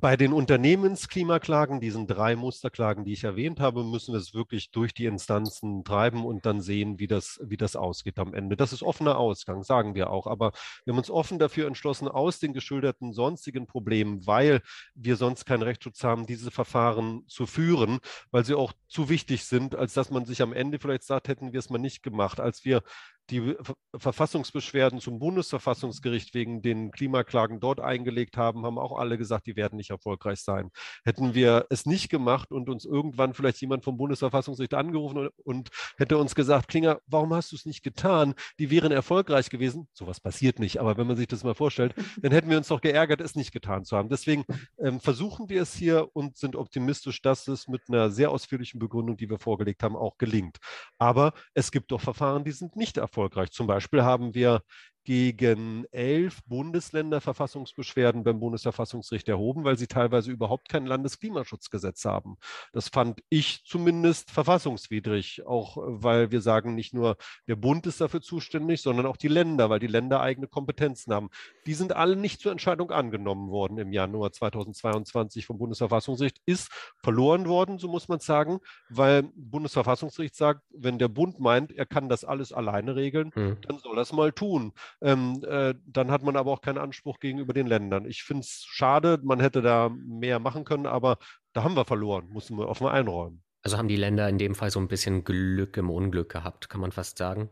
Bei 0.00 0.16
den 0.16 0.32
Unternehmensklimaklagen, 0.32 1.80
diesen 1.80 2.06
drei 2.06 2.36
Musterklagen, 2.36 3.04
die 3.04 3.14
ich 3.14 3.24
erwähnt 3.24 3.58
habe, 3.58 3.82
müssen 3.82 4.12
wir 4.12 4.20
es 4.20 4.32
wirklich 4.32 4.70
durch 4.70 4.94
die 4.94 5.06
Instanzen 5.06 5.82
treiben 5.82 6.24
und 6.24 6.46
dann 6.46 6.60
sehen, 6.60 7.00
wie 7.00 7.08
das, 7.08 7.40
wie 7.42 7.56
das 7.56 7.74
ausgeht 7.74 8.18
am 8.20 8.32
Ende. 8.32 8.56
Das 8.56 8.72
ist 8.72 8.84
offener 8.84 9.18
Ausgang, 9.18 9.64
sagen 9.64 9.96
wir 9.96 10.10
auch. 10.10 10.28
Aber 10.28 10.52
wir 10.84 10.92
haben 10.92 10.98
uns 10.98 11.10
offen 11.10 11.40
dafür 11.40 11.66
entschlossen, 11.66 12.06
aus 12.06 12.38
den 12.38 12.52
geschilderten 12.52 13.12
sonstigen 13.12 13.66
Problemen, 13.66 14.24
weil 14.24 14.60
wir 14.94 15.16
sonst 15.16 15.46
keinen 15.46 15.62
Rechtsschutz 15.62 16.04
haben, 16.04 16.26
diese 16.26 16.52
Verfahren 16.52 17.24
zu 17.26 17.46
führen, 17.46 17.98
weil 18.30 18.44
sie 18.44 18.54
auch 18.54 18.72
zu 18.86 19.08
wichtig 19.08 19.46
sind, 19.46 19.74
als 19.74 19.94
dass 19.94 20.10
man 20.10 20.26
sich 20.26 20.42
am 20.42 20.52
Ende 20.52 20.78
vielleicht 20.78 21.02
sagt, 21.02 21.26
hätten 21.26 21.52
wir 21.52 21.58
es 21.58 21.70
mal 21.70 21.78
nicht 21.78 22.04
gemacht. 22.04 22.38
Als 22.38 22.64
wir 22.64 22.82
die 23.30 23.56
Verfassungsbeschwerden 23.96 25.00
zum 25.00 25.18
Bundesverfassungsgericht 25.18 26.34
wegen 26.34 26.62
den 26.62 26.90
Klimaklagen 26.90 27.60
dort 27.60 27.80
eingelegt 27.80 28.36
haben, 28.36 28.64
haben 28.64 28.78
auch 28.78 28.98
alle 28.98 29.18
gesagt, 29.18 29.46
die 29.46 29.56
werden 29.56 29.76
nicht 29.76 29.90
erfolgreich 29.90 30.40
sein. 30.40 30.70
Hätten 31.04 31.34
wir 31.34 31.66
es 31.68 31.84
nicht 31.84 32.08
gemacht 32.08 32.52
und 32.52 32.70
uns 32.70 32.84
irgendwann 32.84 33.34
vielleicht 33.34 33.60
jemand 33.60 33.84
vom 33.84 33.96
Bundesverfassungsgericht 33.96 34.74
angerufen 34.74 35.28
und, 35.44 35.70
hätte 35.96 36.16
uns 36.16 36.34
gesagt, 36.34 36.68
Klinger, 36.68 37.00
warum 37.06 37.34
hast 37.34 37.52
du 37.52 37.56
es 37.56 37.66
nicht 37.66 37.82
getan? 37.82 38.34
Die 38.58 38.70
wären 38.70 38.92
erfolgreich 38.92 39.50
gewesen. 39.50 39.88
Sowas 39.92 40.20
passiert 40.20 40.58
nicht, 40.58 40.78
aber 40.78 40.96
wenn 40.96 41.06
man 41.06 41.16
sich 41.16 41.26
das 41.26 41.44
mal 41.44 41.54
vorstellt, 41.54 41.94
dann 42.22 42.32
hätten 42.32 42.48
wir 42.48 42.56
uns 42.56 42.68
doch 42.68 42.80
geärgert, 42.80 43.20
es 43.20 43.34
nicht 43.34 43.52
getan 43.52 43.84
zu 43.84 43.96
haben. 43.96 44.08
Deswegen 44.08 44.44
ähm, 44.78 45.00
versuchen 45.00 45.48
wir 45.48 45.62
es 45.62 45.74
hier 45.74 46.08
und 46.14 46.36
sind 46.36 46.56
optimistisch, 46.56 47.20
dass 47.20 47.48
es 47.48 47.68
mit 47.68 47.82
einer 47.88 48.10
sehr 48.10 48.30
ausführlichen 48.30 48.78
Begründung, 48.78 49.16
die 49.16 49.28
wir 49.28 49.38
vorgelegt 49.38 49.82
haben, 49.82 49.96
auch 49.96 50.16
gelingt. 50.18 50.58
Aber 50.98 51.32
es 51.54 51.70
gibt 51.70 51.90
doch 51.90 52.00
Verfahren, 52.00 52.44
die 52.44 52.52
sind 52.52 52.76
nicht 52.76 52.96
erfolgreich 52.96 53.17
erfolgreich. 53.18 53.50
Zum 53.52 53.66
Beispiel 53.66 54.02
haben 54.02 54.34
wir 54.34 54.62
gegen 55.08 55.86
elf 55.90 56.44
Bundesländer 56.44 57.22
Verfassungsbeschwerden 57.22 58.24
beim 58.24 58.40
Bundesverfassungsgericht 58.40 59.26
erhoben, 59.26 59.64
weil 59.64 59.78
sie 59.78 59.86
teilweise 59.86 60.30
überhaupt 60.30 60.68
kein 60.68 60.84
Landesklimaschutzgesetz 60.84 62.04
haben. 62.04 62.36
Das 62.74 62.90
fand 62.90 63.22
ich 63.30 63.64
zumindest 63.64 64.30
verfassungswidrig, 64.30 65.46
auch 65.46 65.78
weil 65.80 66.30
wir 66.30 66.42
sagen, 66.42 66.74
nicht 66.74 66.92
nur 66.92 67.16
der 67.46 67.56
Bund 67.56 67.86
ist 67.86 68.02
dafür 68.02 68.20
zuständig, 68.20 68.82
sondern 68.82 69.06
auch 69.06 69.16
die 69.16 69.28
Länder, 69.28 69.70
weil 69.70 69.78
die 69.78 69.86
Länder 69.86 70.20
eigene 70.20 70.46
Kompetenzen 70.46 71.14
haben. 71.14 71.30
Die 71.64 71.72
sind 71.72 71.96
alle 71.96 72.14
nicht 72.14 72.42
zur 72.42 72.52
Entscheidung 72.52 72.90
angenommen 72.90 73.48
worden 73.48 73.78
im 73.78 73.94
Januar 73.94 74.32
2022 74.32 75.46
vom 75.46 75.56
Bundesverfassungsgericht, 75.56 76.42
ist 76.44 76.70
verloren 77.02 77.48
worden, 77.48 77.78
so 77.78 77.88
muss 77.88 78.08
man 78.08 78.20
sagen, 78.20 78.58
weil 78.90 79.22
Bundesverfassungsgericht 79.34 80.34
sagt, 80.34 80.66
wenn 80.68 80.98
der 80.98 81.08
Bund 81.08 81.40
meint, 81.40 81.72
er 81.72 81.86
kann 81.86 82.10
das 82.10 82.24
alles 82.24 82.52
alleine 82.52 82.94
regeln, 82.94 83.32
mhm. 83.34 83.56
dann 83.62 83.78
soll 83.78 83.96
er 83.96 84.02
es 84.02 84.12
mal 84.12 84.32
tun 84.32 84.74
ähm, 85.00 85.42
äh, 85.46 85.74
dann 85.86 86.10
hat 86.10 86.22
man 86.22 86.36
aber 86.36 86.52
auch 86.52 86.60
keinen 86.60 86.78
Anspruch 86.78 87.20
gegenüber 87.20 87.52
den 87.52 87.66
Ländern. 87.66 88.06
Ich 88.06 88.22
finde 88.22 88.42
es 88.42 88.64
schade, 88.66 89.20
man 89.22 89.40
hätte 89.40 89.62
da 89.62 89.90
mehr 89.90 90.38
machen 90.38 90.64
können, 90.64 90.86
aber 90.86 91.18
da 91.52 91.62
haben 91.62 91.76
wir 91.76 91.84
verloren, 91.84 92.28
müssen 92.30 92.56
wir 92.56 92.68
offen 92.68 92.86
einräumen. 92.86 93.42
Also 93.62 93.76
haben 93.76 93.88
die 93.88 93.96
Länder 93.96 94.28
in 94.28 94.38
dem 94.38 94.54
Fall 94.54 94.70
so 94.70 94.80
ein 94.80 94.88
bisschen 94.88 95.24
Glück 95.24 95.76
im 95.76 95.90
Unglück 95.90 96.30
gehabt, 96.30 96.68
kann 96.68 96.80
man 96.80 96.92
fast 96.92 97.18
sagen? 97.18 97.50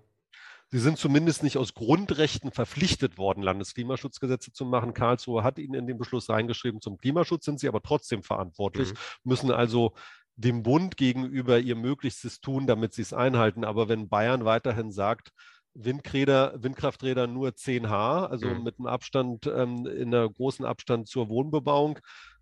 Sie 0.68 0.80
sind 0.80 0.98
zumindest 0.98 1.44
nicht 1.44 1.58
aus 1.58 1.74
Grundrechten 1.74 2.50
verpflichtet 2.50 3.18
worden, 3.18 3.42
Landesklimaschutzgesetze 3.42 4.52
zu 4.52 4.64
machen. 4.64 4.94
Karlsruhe 4.94 5.44
hat 5.44 5.58
ihnen 5.58 5.74
in 5.74 5.86
den 5.86 5.96
Beschluss 5.96 6.28
reingeschrieben, 6.28 6.80
zum 6.80 6.98
Klimaschutz 6.98 7.44
sind 7.44 7.60
sie 7.60 7.68
aber 7.68 7.82
trotzdem 7.82 8.24
verantwortlich, 8.24 8.92
mhm. 8.92 8.96
müssen 9.22 9.50
also 9.52 9.94
dem 10.34 10.62
Bund 10.62 10.96
gegenüber 10.96 11.60
ihr 11.60 11.76
Möglichstes 11.76 12.40
tun, 12.40 12.66
damit 12.66 12.94
sie 12.94 13.02
es 13.02 13.12
einhalten. 13.12 13.64
Aber 13.64 13.88
wenn 13.88 14.08
Bayern 14.08 14.44
weiterhin 14.44 14.90
sagt, 14.90 15.30
Windräder, 15.76 16.54
Windkrafträder 16.62 17.26
nur 17.26 17.50
10H, 17.50 18.26
also 18.26 18.48
mhm. 18.48 18.62
mit 18.62 18.78
einem 18.78 18.86
Abstand, 18.86 19.46
ähm, 19.46 19.86
in 19.86 20.14
einer 20.14 20.28
großen 20.28 20.64
Abstand 20.64 21.08
zur 21.08 21.28
Wohnbebauung, 21.28 21.98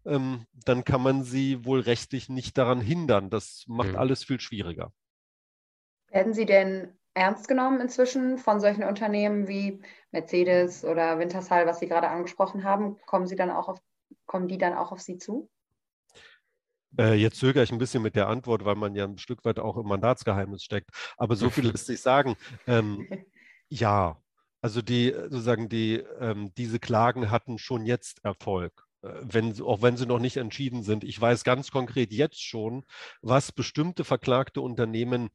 ähm, 0.06 0.46
dann 0.52 0.84
kann 0.84 1.02
man 1.02 1.22
sie 1.22 1.64
wohl 1.64 1.80
rechtlich 1.80 2.28
nicht 2.28 2.58
daran 2.58 2.80
hindern. 2.80 3.30
Das 3.30 3.64
macht 3.66 3.90
mhm. 3.90 3.96
alles 3.96 4.24
viel 4.24 4.40
schwieriger. 4.40 4.92
Werden 6.08 6.32
Sie 6.32 6.46
denn 6.46 6.96
ernst 7.14 7.48
genommen 7.48 7.80
inzwischen 7.80 8.38
von 8.38 8.60
solchen 8.60 8.84
Unternehmen 8.84 9.48
wie 9.48 9.80
Mercedes 10.10 10.84
oder 10.84 11.18
Wintershall, 11.18 11.66
was 11.66 11.80
Sie 11.80 11.88
gerade 11.88 12.08
angesprochen 12.08 12.64
haben? 12.64 12.98
Kommen 13.06 13.26
Sie 13.26 13.36
dann 13.36 13.50
auch 13.50 13.68
auf, 13.68 13.80
kommen 14.26 14.48
die 14.48 14.58
dann 14.58 14.74
auch 14.74 14.92
auf 14.92 15.00
Sie 15.00 15.18
zu? 15.18 15.48
Äh, 16.98 17.14
jetzt 17.14 17.38
zögere 17.38 17.64
ich 17.64 17.72
ein 17.72 17.78
bisschen 17.78 18.02
mit 18.02 18.16
der 18.16 18.28
Antwort, 18.28 18.64
weil 18.64 18.76
man 18.76 18.94
ja 18.94 19.04
ein 19.04 19.18
Stück 19.18 19.44
weit 19.44 19.59
auch 19.59 19.76
im 19.76 19.87
Mandatsgeheimnis 19.87 20.62
steckt. 20.62 20.90
Aber 21.16 21.37
so 21.37 21.50
viel 21.50 21.66
lässt 21.70 21.87
sich 21.87 22.00
sagen. 22.00 22.37
Ähm, 22.66 23.07
ja, 23.68 24.20
also 24.61 24.83
die 24.83 25.12
sozusagen 25.12 25.68
die 25.68 25.96
ähm, 26.20 26.52
diese 26.57 26.78
Klagen 26.78 27.30
hatten 27.30 27.59
schon 27.59 27.85
jetzt 27.85 28.24
Erfolg. 28.24 28.85
Äh, 29.04 29.20
wenn, 29.22 29.61
auch 29.62 29.83
wenn 29.83 29.96
sie 29.96 30.07
noch 30.07 30.18
nicht 30.18 30.37
entschieden 30.37 30.83
sind. 30.83 31.04
Ich 31.04 31.20
weiß 31.20 31.44
ganz 31.44 31.70
konkret 31.70 32.12
jetzt 32.12 32.42
schon, 32.42 32.85
was 33.22 33.52
bestimmte 33.52 34.04
verklagte 34.04 34.61
Unternehmen 34.61 35.30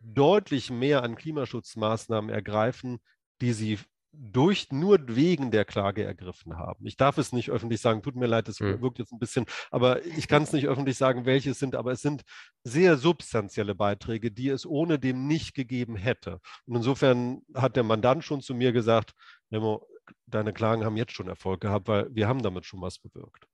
deutlich 0.00 0.70
mehr 0.70 1.02
an 1.02 1.14
Klimaschutzmaßnahmen 1.14 2.30
ergreifen, 2.30 2.98
die 3.40 3.52
sie 3.52 3.78
durch 4.12 4.70
nur 4.70 4.98
wegen 5.08 5.50
der 5.50 5.64
Klage 5.64 6.04
ergriffen 6.04 6.58
haben. 6.58 6.86
Ich 6.86 6.96
darf 6.96 7.16
es 7.16 7.32
nicht 7.32 7.50
öffentlich 7.50 7.80
sagen, 7.80 8.02
tut 8.02 8.14
mir 8.14 8.26
leid, 8.26 8.46
das 8.46 8.60
mhm. 8.60 8.80
wirkt 8.82 8.98
jetzt 8.98 9.12
ein 9.12 9.18
bisschen, 9.18 9.46
aber 9.70 10.04
ich 10.04 10.28
kann 10.28 10.42
es 10.42 10.52
nicht 10.52 10.68
öffentlich 10.68 10.98
sagen, 10.98 11.24
welche 11.24 11.50
es 11.50 11.58
sind, 11.58 11.74
aber 11.74 11.92
es 11.92 12.02
sind 12.02 12.22
sehr 12.62 12.98
substanzielle 12.98 13.74
Beiträge, 13.74 14.30
die 14.30 14.48
es 14.48 14.66
ohne 14.66 14.98
dem 14.98 15.26
nicht 15.26 15.54
gegeben 15.54 15.96
hätte. 15.96 16.40
Und 16.66 16.76
insofern 16.76 17.42
hat 17.54 17.76
der 17.76 17.84
Mandant 17.84 18.22
schon 18.24 18.42
zu 18.42 18.54
mir 18.54 18.72
gesagt, 18.72 19.12
Nemo, 19.50 19.86
deine 20.26 20.52
Klagen 20.52 20.84
haben 20.84 20.96
jetzt 20.96 21.12
schon 21.12 21.28
Erfolg 21.28 21.60
gehabt, 21.60 21.88
weil 21.88 22.14
wir 22.14 22.28
haben 22.28 22.42
damit 22.42 22.66
schon 22.66 22.82
was 22.82 22.98
bewirkt. 22.98 23.46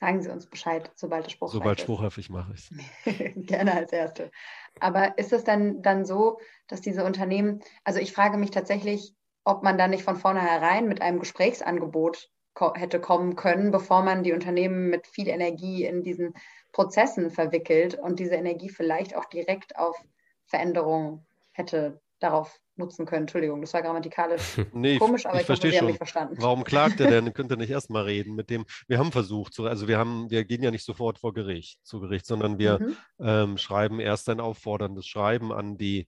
Sagen 0.00 0.22
Sie 0.22 0.30
uns 0.30 0.46
Bescheid, 0.46 0.92
sobald 0.94 1.26
es 1.26 1.32
spruchreif 1.32 1.52
Sobald 1.54 1.80
spruchreif 1.80 2.28
mache 2.28 2.54
ich 2.54 2.70
es. 2.70 3.34
Gerne 3.46 3.74
als 3.74 3.92
Erste. 3.92 4.30
Aber 4.78 5.18
ist 5.18 5.32
es 5.32 5.42
dann, 5.42 5.82
dann 5.82 6.04
so, 6.04 6.38
dass 6.68 6.80
diese 6.80 7.04
Unternehmen, 7.04 7.60
also 7.82 7.98
ich 7.98 8.12
frage 8.12 8.38
mich 8.38 8.52
tatsächlich, 8.52 9.16
ob 9.48 9.62
man 9.62 9.78
da 9.78 9.88
nicht 9.88 10.02
von 10.02 10.16
vornherein 10.16 10.88
mit 10.88 11.00
einem 11.00 11.20
Gesprächsangebot 11.20 12.28
ko 12.52 12.74
hätte 12.74 13.00
kommen 13.00 13.34
können, 13.34 13.70
bevor 13.70 14.02
man 14.02 14.22
die 14.22 14.34
Unternehmen 14.34 14.90
mit 14.90 15.06
viel 15.06 15.28
Energie 15.28 15.86
in 15.86 16.02
diesen 16.02 16.34
Prozessen 16.72 17.30
verwickelt 17.30 17.94
und 17.94 18.18
diese 18.18 18.34
Energie 18.34 18.68
vielleicht 18.68 19.16
auch 19.16 19.24
direkt 19.24 19.78
auf 19.78 19.96
Veränderungen 20.44 21.26
hätte 21.52 22.02
darauf 22.20 22.60
nutzen 22.76 23.06
können. 23.06 23.22
Entschuldigung, 23.22 23.62
das 23.62 23.72
war 23.72 23.80
grammatikalisch 23.80 24.58
nee, 24.72 24.98
komisch, 24.98 25.24
aber 25.24 25.36
ich, 25.36 25.40
ich, 25.42 25.46
verstehe 25.46 25.72
schon. 25.72 25.86
mich 25.86 25.96
verstanden. 25.96 26.36
Warum 26.38 26.62
klagt 26.64 27.00
er 27.00 27.08
denn? 27.10 27.32
Könnt 27.32 27.50
ihr 27.50 27.56
nicht 27.56 27.70
erstmal 27.70 28.04
reden 28.04 28.34
mit 28.34 28.50
dem? 28.50 28.66
Wir 28.86 28.98
haben 28.98 29.12
versucht, 29.12 29.54
zu, 29.54 29.64
also 29.64 29.88
wir 29.88 29.96
haben, 29.96 30.30
wir 30.30 30.44
gehen 30.44 30.62
ja 30.62 30.70
nicht 30.70 30.84
sofort 30.84 31.18
vor 31.18 31.32
Gericht, 31.32 31.78
zu 31.86 32.00
Gericht, 32.00 32.26
sondern 32.26 32.58
wir 32.58 32.80
mhm. 32.80 32.96
ähm, 33.18 33.56
schreiben 33.56 33.98
erst 33.98 34.28
ein 34.28 34.40
aufforderndes 34.40 35.06
Schreiben 35.06 35.52
an 35.52 35.78
die 35.78 36.06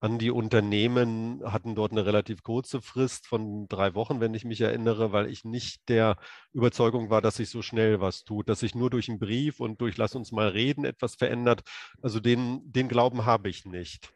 an 0.00 0.18
die 0.18 0.30
Unternehmen, 0.30 1.42
hatten 1.44 1.74
dort 1.74 1.92
eine 1.92 2.06
relativ 2.06 2.42
kurze 2.42 2.80
Frist 2.80 3.26
von 3.26 3.68
drei 3.68 3.94
Wochen, 3.94 4.20
wenn 4.20 4.34
ich 4.34 4.44
mich 4.44 4.60
erinnere, 4.62 5.12
weil 5.12 5.30
ich 5.30 5.44
nicht 5.44 5.88
der 5.88 6.16
Überzeugung 6.52 7.10
war, 7.10 7.20
dass 7.20 7.36
sich 7.36 7.50
so 7.50 7.60
schnell 7.60 8.00
was 8.00 8.24
tut, 8.24 8.48
dass 8.48 8.60
sich 8.60 8.74
nur 8.74 8.88
durch 8.88 9.10
einen 9.10 9.18
Brief 9.18 9.60
und 9.60 9.80
durch 9.80 9.98
Lass 9.98 10.14
uns 10.14 10.32
mal 10.32 10.48
reden 10.48 10.86
etwas 10.86 11.16
verändert. 11.16 11.62
Also 12.00 12.18
den, 12.18 12.60
den 12.64 12.88
Glauben 12.88 13.26
habe 13.26 13.50
ich 13.50 13.66
nicht. 13.66 14.10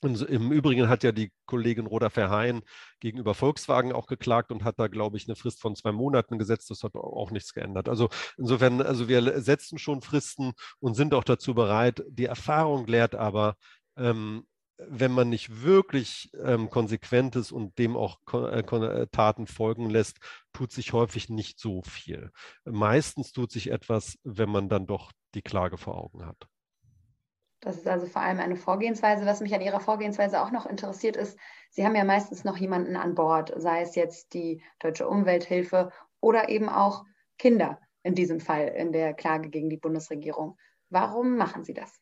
Und 0.00 0.20
im 0.20 0.52
Übrigen 0.52 0.90
hat 0.90 1.02
ja 1.02 1.12
die 1.12 1.32
Kollegin 1.46 1.86
Roda 1.86 2.10
Verheyen 2.10 2.60
gegenüber 3.00 3.34
Volkswagen 3.34 3.92
auch 3.92 4.06
geklagt 4.06 4.52
und 4.52 4.62
hat 4.62 4.78
da, 4.78 4.88
glaube 4.88 5.16
ich, 5.16 5.26
eine 5.26 5.36
Frist 5.36 5.60
von 5.60 5.74
zwei 5.74 5.92
Monaten 5.92 6.38
gesetzt. 6.38 6.70
Das 6.70 6.82
hat 6.82 6.94
auch 6.94 7.30
nichts 7.30 7.54
geändert. 7.54 7.88
Also 7.88 8.10
insofern, 8.36 8.82
also 8.82 9.08
wir 9.08 9.40
setzen 9.40 9.78
schon 9.78 10.02
Fristen 10.02 10.52
und 10.80 10.94
sind 10.94 11.14
auch 11.14 11.24
dazu 11.24 11.54
bereit. 11.54 12.04
Die 12.08 12.26
Erfahrung 12.26 12.86
lehrt 12.86 13.14
aber, 13.14 13.56
ähm, 13.96 14.46
wenn 14.78 15.12
man 15.12 15.28
nicht 15.28 15.62
wirklich 15.62 16.30
ähm, 16.42 16.70
konsequent 16.70 17.36
ist 17.36 17.52
und 17.52 17.78
dem 17.78 17.96
auch 17.96 18.18
äh, 18.32 18.60
äh, 18.60 19.06
Taten 19.08 19.46
folgen 19.46 19.88
lässt, 19.88 20.18
tut 20.52 20.72
sich 20.72 20.92
häufig 20.92 21.28
nicht 21.28 21.58
so 21.58 21.82
viel. 21.82 22.30
Meistens 22.64 23.32
tut 23.32 23.50
sich 23.50 23.70
etwas, 23.70 24.18
wenn 24.22 24.50
man 24.50 24.68
dann 24.68 24.86
doch 24.86 25.12
die 25.34 25.42
Klage 25.42 25.78
vor 25.78 25.96
Augen 25.96 26.26
hat. 26.26 26.48
Das 27.60 27.76
ist 27.76 27.88
also 27.88 28.06
vor 28.06 28.22
allem 28.22 28.38
eine 28.38 28.56
Vorgehensweise. 28.56 29.24
Was 29.24 29.40
mich 29.40 29.54
an 29.54 29.62
Ihrer 29.62 29.80
Vorgehensweise 29.80 30.42
auch 30.42 30.50
noch 30.50 30.66
interessiert 30.66 31.16
ist, 31.16 31.38
Sie 31.70 31.84
haben 31.84 31.96
ja 31.96 32.04
meistens 32.04 32.44
noch 32.44 32.56
jemanden 32.56 32.96
an 32.96 33.14
Bord, 33.14 33.52
sei 33.56 33.80
es 33.80 33.94
jetzt 33.94 34.34
die 34.34 34.62
Deutsche 34.78 35.08
Umwelthilfe 35.08 35.90
oder 36.20 36.48
eben 36.48 36.68
auch 36.68 37.04
Kinder 37.38 37.80
in 38.02 38.14
diesem 38.14 38.40
Fall 38.40 38.68
in 38.68 38.92
der 38.92 39.14
Klage 39.14 39.48
gegen 39.48 39.68
die 39.68 39.78
Bundesregierung. 39.78 40.58
Warum 40.90 41.36
machen 41.36 41.64
Sie 41.64 41.74
das? 41.74 42.00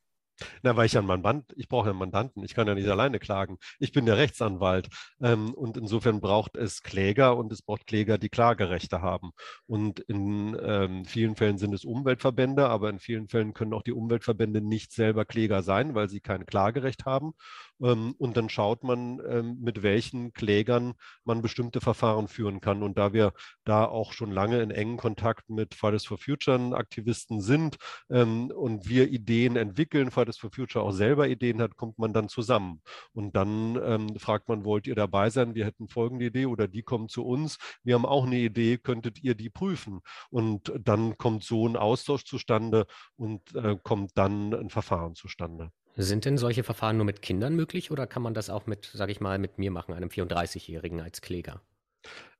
Na, 0.62 0.76
weil 0.76 0.86
ich 0.86 0.92
ja 0.94 1.00
ein 1.00 1.06
Mandant, 1.06 1.52
ich 1.56 1.68
brauche 1.68 1.86
ja 1.86 1.90
einen 1.90 1.98
Mandanten, 1.98 2.42
ich 2.42 2.54
kann 2.54 2.66
ja 2.66 2.74
nicht 2.74 2.88
alleine 2.88 3.18
klagen. 3.18 3.58
Ich 3.78 3.92
bin 3.92 4.06
der 4.06 4.16
Rechtsanwalt 4.16 4.88
ähm, 5.22 5.54
und 5.54 5.76
insofern 5.76 6.20
braucht 6.20 6.56
es 6.56 6.82
Kläger 6.82 7.36
und 7.36 7.52
es 7.52 7.62
braucht 7.62 7.86
Kläger, 7.86 8.18
die 8.18 8.28
Klagerechte 8.28 9.02
haben. 9.02 9.30
Und 9.66 10.00
in 10.00 10.56
ähm, 10.62 11.04
vielen 11.04 11.36
Fällen 11.36 11.58
sind 11.58 11.72
es 11.74 11.84
Umweltverbände, 11.84 12.68
aber 12.68 12.90
in 12.90 12.98
vielen 12.98 13.28
Fällen 13.28 13.54
können 13.54 13.72
auch 13.72 13.82
die 13.82 13.92
Umweltverbände 13.92 14.60
nicht 14.60 14.92
selber 14.92 15.24
Kläger 15.24 15.62
sein, 15.62 15.94
weil 15.94 16.08
sie 16.08 16.20
kein 16.20 16.46
Klagerecht 16.46 17.04
haben. 17.04 17.34
Ähm, 17.82 18.14
und 18.18 18.36
dann 18.36 18.48
schaut 18.48 18.84
man, 18.84 19.20
ähm, 19.28 19.58
mit 19.60 19.82
welchen 19.82 20.32
Klägern 20.32 20.94
man 21.24 21.42
bestimmte 21.42 21.80
Verfahren 21.80 22.28
führen 22.28 22.60
kann. 22.60 22.82
Und 22.82 22.98
da 22.98 23.12
wir 23.12 23.32
da 23.64 23.84
auch 23.84 24.12
schon 24.12 24.30
lange 24.30 24.60
in 24.62 24.70
engen 24.70 24.96
Kontakt 24.96 25.50
mit 25.50 25.74
Fridays 25.74 26.04
for 26.04 26.18
Future 26.18 26.76
Aktivisten 26.76 27.40
sind 27.40 27.76
ähm, 28.10 28.50
und 28.50 28.88
wir 28.88 29.10
Ideen 29.10 29.56
entwickeln, 29.56 30.10
Fridays 30.10 30.38
for 30.38 30.50
Future 30.50 30.84
auch 30.84 30.92
selber 30.92 31.28
Ideen 31.28 31.60
hat, 31.60 31.76
kommt 31.76 31.98
man 31.98 32.12
dann 32.12 32.28
zusammen. 32.28 32.82
Und 33.12 33.36
dann 33.36 33.80
ähm, 33.82 34.18
fragt 34.18 34.48
man, 34.48 34.64
wollt 34.64 34.86
ihr 34.86 34.94
dabei 34.94 35.30
sein? 35.30 35.54
Wir 35.54 35.66
hätten 35.66 35.88
folgende 35.88 36.26
Idee 36.26 36.46
oder 36.46 36.68
die 36.68 36.82
kommen 36.82 37.08
zu 37.08 37.24
uns. 37.24 37.58
Wir 37.82 37.94
haben 37.94 38.06
auch 38.06 38.26
eine 38.26 38.38
Idee, 38.38 38.78
könntet 38.78 39.22
ihr 39.22 39.34
die 39.34 39.50
prüfen? 39.50 40.00
Und 40.30 40.72
dann 40.78 41.16
kommt 41.18 41.44
so 41.44 41.66
ein 41.66 41.76
Austausch 41.76 42.24
zustande 42.24 42.86
und 43.16 43.54
äh, 43.54 43.76
kommt 43.82 44.12
dann 44.16 44.54
ein 44.54 44.70
Verfahren 44.70 45.14
zustande. 45.14 45.70
Sind 45.96 46.24
denn 46.24 46.38
solche 46.38 46.64
Verfahren 46.64 46.96
nur 46.96 47.06
mit 47.06 47.22
Kindern 47.22 47.54
möglich 47.54 47.90
oder 47.90 48.06
kann 48.06 48.22
man 48.22 48.34
das 48.34 48.50
auch 48.50 48.66
mit, 48.66 48.90
sage 48.92 49.12
ich 49.12 49.20
mal, 49.20 49.38
mit 49.38 49.58
mir 49.58 49.70
machen, 49.70 49.94
einem 49.94 50.08
34-Jährigen 50.08 51.00
als 51.00 51.20
Kläger? 51.20 51.60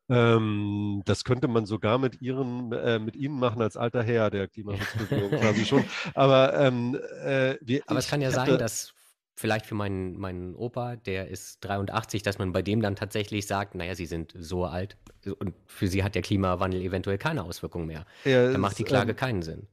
Ähm, 0.09 1.03
das 1.07 1.25
könnte 1.25 1.49
man 1.49 1.65
sogar 1.65 1.99
mit 1.99 2.21
ihren, 2.21 2.73
äh, 2.73 2.99
mit 2.99 3.17
ihnen 3.17 3.39
machen 3.39 3.63
als 3.63 3.77
alter 3.77 4.03
Herr 4.03 4.31
der 4.31 4.49
Klimaschutzbewegung 4.49 5.31
quasi 5.41 5.65
schon. 5.65 5.85
Aber, 6.15 6.59
ähm, 6.59 6.99
äh, 7.25 7.57
wir, 7.61 7.83
Aber 7.87 7.99
es 7.99 8.09
kann 8.09 8.21
ja 8.21 8.31
sein, 8.31 8.59
dass 8.59 8.93
vielleicht 9.37 9.67
für 9.67 9.75
meinen, 9.75 10.19
meinen 10.19 10.55
Opa, 10.55 10.97
der 10.97 11.29
ist 11.29 11.65
83, 11.65 12.23
dass 12.23 12.39
man 12.39 12.53
bei 12.53 12.63
dem 12.63 12.83
dann 12.83 12.97
tatsächlich 12.97 13.47
sagt, 13.47 13.75
naja, 13.75 13.95
sie 13.95 14.07
sind 14.07 14.35
so 14.37 14.65
alt 14.65 14.97
und 15.39 15.55
für 15.67 15.89
sie 15.89 16.05
hat 16.05 16.15
der 16.15 16.23
Klimawandel 16.23 16.83
eventuell 16.83 17.19
keine 17.19 17.43
Auswirkungen 17.45 17.87
mehr. 17.87 18.05
Ja, 18.25 18.53
dann 18.53 18.61
macht 18.61 18.79
die 18.79 18.85
Klage 18.85 19.13
ähm, 19.13 19.17
keinen 19.17 19.43
Sinn. 19.43 19.69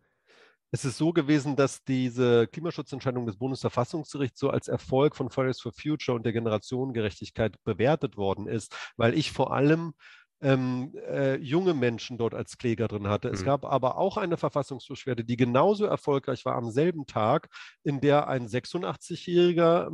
Es 0.73 0.85
ist 0.85 0.97
so 0.97 1.11
gewesen, 1.11 1.57
dass 1.57 1.83
diese 1.83 2.47
Klimaschutzentscheidung 2.47 3.25
des 3.25 3.35
Bundesverfassungsgerichts 3.35 4.39
so 4.39 4.49
als 4.49 4.69
Erfolg 4.69 5.17
von 5.17 5.29
Fridays 5.29 5.59
for 5.59 5.73
Future 5.73 6.15
und 6.15 6.25
der 6.25 6.31
Generationengerechtigkeit 6.31 7.61
bewertet 7.65 8.15
worden 8.15 8.47
ist, 8.47 8.73
weil 8.95 9.13
ich 9.13 9.33
vor 9.33 9.53
allem 9.53 9.93
ähm, 10.41 10.93
äh, 11.07 11.35
junge 11.37 11.73
Menschen 11.73 12.17
dort 12.17 12.33
als 12.33 12.57
Kläger 12.57 12.87
drin 12.87 13.07
hatte. 13.07 13.27
Mhm. 13.27 13.33
Es 13.33 13.45
gab 13.45 13.65
aber 13.65 13.97
auch 13.97 14.17
eine 14.17 14.37
Verfassungsbeschwerde, 14.37 15.23
die 15.23 15.37
genauso 15.37 15.85
erfolgreich 15.85 16.45
war 16.45 16.55
am 16.55 16.71
selben 16.71 17.05
Tag, 17.05 17.49
in 17.83 18.01
der 18.01 18.27
ein 18.27 18.47
86-jähriger 18.47 19.89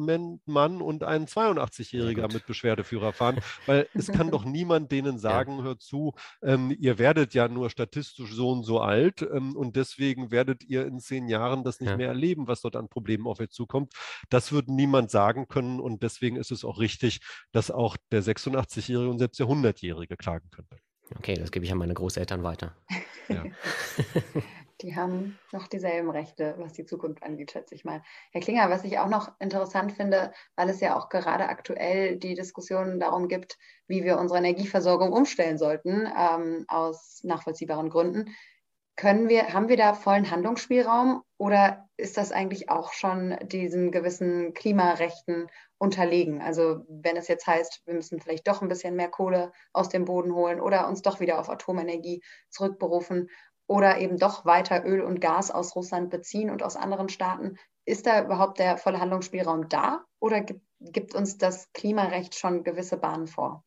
Mann 0.46 0.82
und 0.82 1.04
ein 1.04 1.26
82-jähriger 1.26 2.22
ja, 2.22 2.28
mit 2.28 2.46
Beschwerdeführer 2.46 3.14
fahren, 3.14 3.40
weil 3.66 3.88
es 3.94 4.08
kann 4.08 4.32
doch 4.32 4.46
niemand 4.46 4.92
denen 4.92 5.20
sagen, 5.20 5.58
ja. 5.60 5.64
hört 5.64 5.82
zu, 5.82 6.14
ähm, 6.42 6.76
ihr 6.80 6.98
werdet 6.98 7.34
ja 7.34 7.48
nur 7.48 7.70
statistisch 7.70 8.34
so 8.34 8.52
und 8.52 8.64
so 8.64 8.80
alt 8.80 9.22
ähm, 9.22 9.56
und 9.56 9.76
deswegen 9.76 10.32
werdet 10.32 10.64
ihr 10.64 10.86
in 10.86 11.00
zehn 11.00 11.28
Jahren 11.28 11.64
das 11.64 11.80
nicht 11.80 11.90
ja. 11.90 11.98
mehr 11.98 12.08
erleben, 12.08 12.48
was 12.48 12.62
dort 12.62 12.76
an 12.76 12.88
Problemen 12.88 13.28
auf 13.28 13.40
euch 13.40 13.50
zukommt. 13.50 13.94
Das 14.30 14.52
wird 14.52 14.70
niemand 14.70 15.12
sagen 15.12 15.48
können 15.48 15.80
und 15.80 16.04
deswegen 16.04 16.38
ist 16.38 16.52
es 16.52 16.64
auch 16.64 16.80
richtig, 16.80 17.20
dass 17.52 17.70
auch 17.72 17.98
der 18.12 18.24
86-jährige 18.24 19.10
und 19.10 19.20
selbst 19.20 19.40
der 19.40 19.48
100-jährige 19.48 20.16
klagen 20.16 20.37
tragen 20.38 20.50
könnte. 20.52 20.78
Okay, 21.18 21.36
das 21.36 21.52
gebe 21.52 21.66
ich 21.66 21.72
an 21.72 21.78
meine 21.78 21.94
Großeltern 21.94 22.44
weiter. 22.44 22.76
Ja. 23.30 23.44
die 24.82 24.96
haben 24.96 25.38
noch 25.52 25.68
dieselben 25.68 26.10
Rechte, 26.10 26.56
was 26.60 26.72
die 26.72 26.86
Zukunft 26.86 27.24
angeht, 27.24 27.52
schätze 27.52 27.76
ich 27.76 27.84
mal. 27.84 28.02
Herr 28.32 28.40
Klinger, 28.40 28.70
was 28.70 28.86
ich 28.86 29.00
auch 29.00 29.10
noch 29.10 29.38
interessant 29.42 29.92
finde, 29.92 30.32
weil 30.56 30.70
es 30.70 30.80
ja 30.80 30.98
auch 30.98 31.10
gerade 31.10 31.50
aktuell 31.50 32.16
die 32.16 32.36
Diskussion 32.36 33.02
darum 33.02 33.28
gibt, 33.28 33.58
wie 33.86 34.06
wir 34.06 34.18
unsere 34.18 34.38
Energieversorgung 34.38 35.12
umstellen 35.12 35.58
sollten, 35.58 36.08
ähm, 36.18 36.64
aus 36.70 37.20
nachvollziehbaren 37.26 37.90
Gründen. 37.90 38.34
Können 39.00 39.30
wir, 39.30 39.54
haben 39.54 39.70
wir 39.70 39.78
da 39.78 39.94
vollen 39.94 40.32
Handlungsspielraum 40.32 41.22
oder 41.38 41.88
ist 41.98 42.18
das 42.18 42.32
eigentlich 42.32 42.72
auch 42.72 42.94
schon 42.94 43.38
diesen 43.44 43.92
gewissen 43.92 44.56
Klimarechten 44.56 45.48
unterlegen? 45.78 46.42
Also 46.42 46.84
wenn 46.90 47.16
es 47.16 47.28
jetzt 47.28 47.46
heißt, 47.46 47.84
wir 47.86 47.94
müssen 47.94 48.20
vielleicht 48.20 48.48
doch 48.48 48.64
ein 48.64 48.70
bisschen 48.70 48.96
mehr 48.96 49.10
Kohle 49.10 49.52
aus 49.72 49.90
dem 49.90 50.06
Boden 50.06 50.34
holen 50.34 50.60
oder 50.60 50.88
uns 50.88 51.04
doch 51.04 51.20
wieder 51.20 51.40
auf 51.40 51.48
Atomenergie 51.48 52.24
zurückberufen 52.50 53.30
oder 53.68 54.00
eben 54.00 54.18
doch 54.18 54.46
weiter 54.46 54.84
Öl 54.84 55.02
und 55.02 55.22
Gas 55.22 55.52
aus 55.52 55.76
Russland 55.76 56.10
beziehen 56.10 56.50
und 56.50 56.64
aus 56.64 56.76
anderen 56.76 57.10
Staaten, 57.10 57.60
ist 57.86 58.08
da 58.08 58.24
überhaupt 58.24 58.58
der 58.58 58.78
volle 58.78 59.00
Handlungsspielraum 59.00 59.70
da 59.70 60.06
oder 60.20 60.42
gibt, 60.42 60.66
gibt 60.80 61.14
uns 61.14 61.38
das 61.38 61.72
Klimarecht 61.74 62.34
schon 62.34 62.64
gewisse 62.64 62.98
Bahnen 62.98 63.28
vor? 63.28 63.64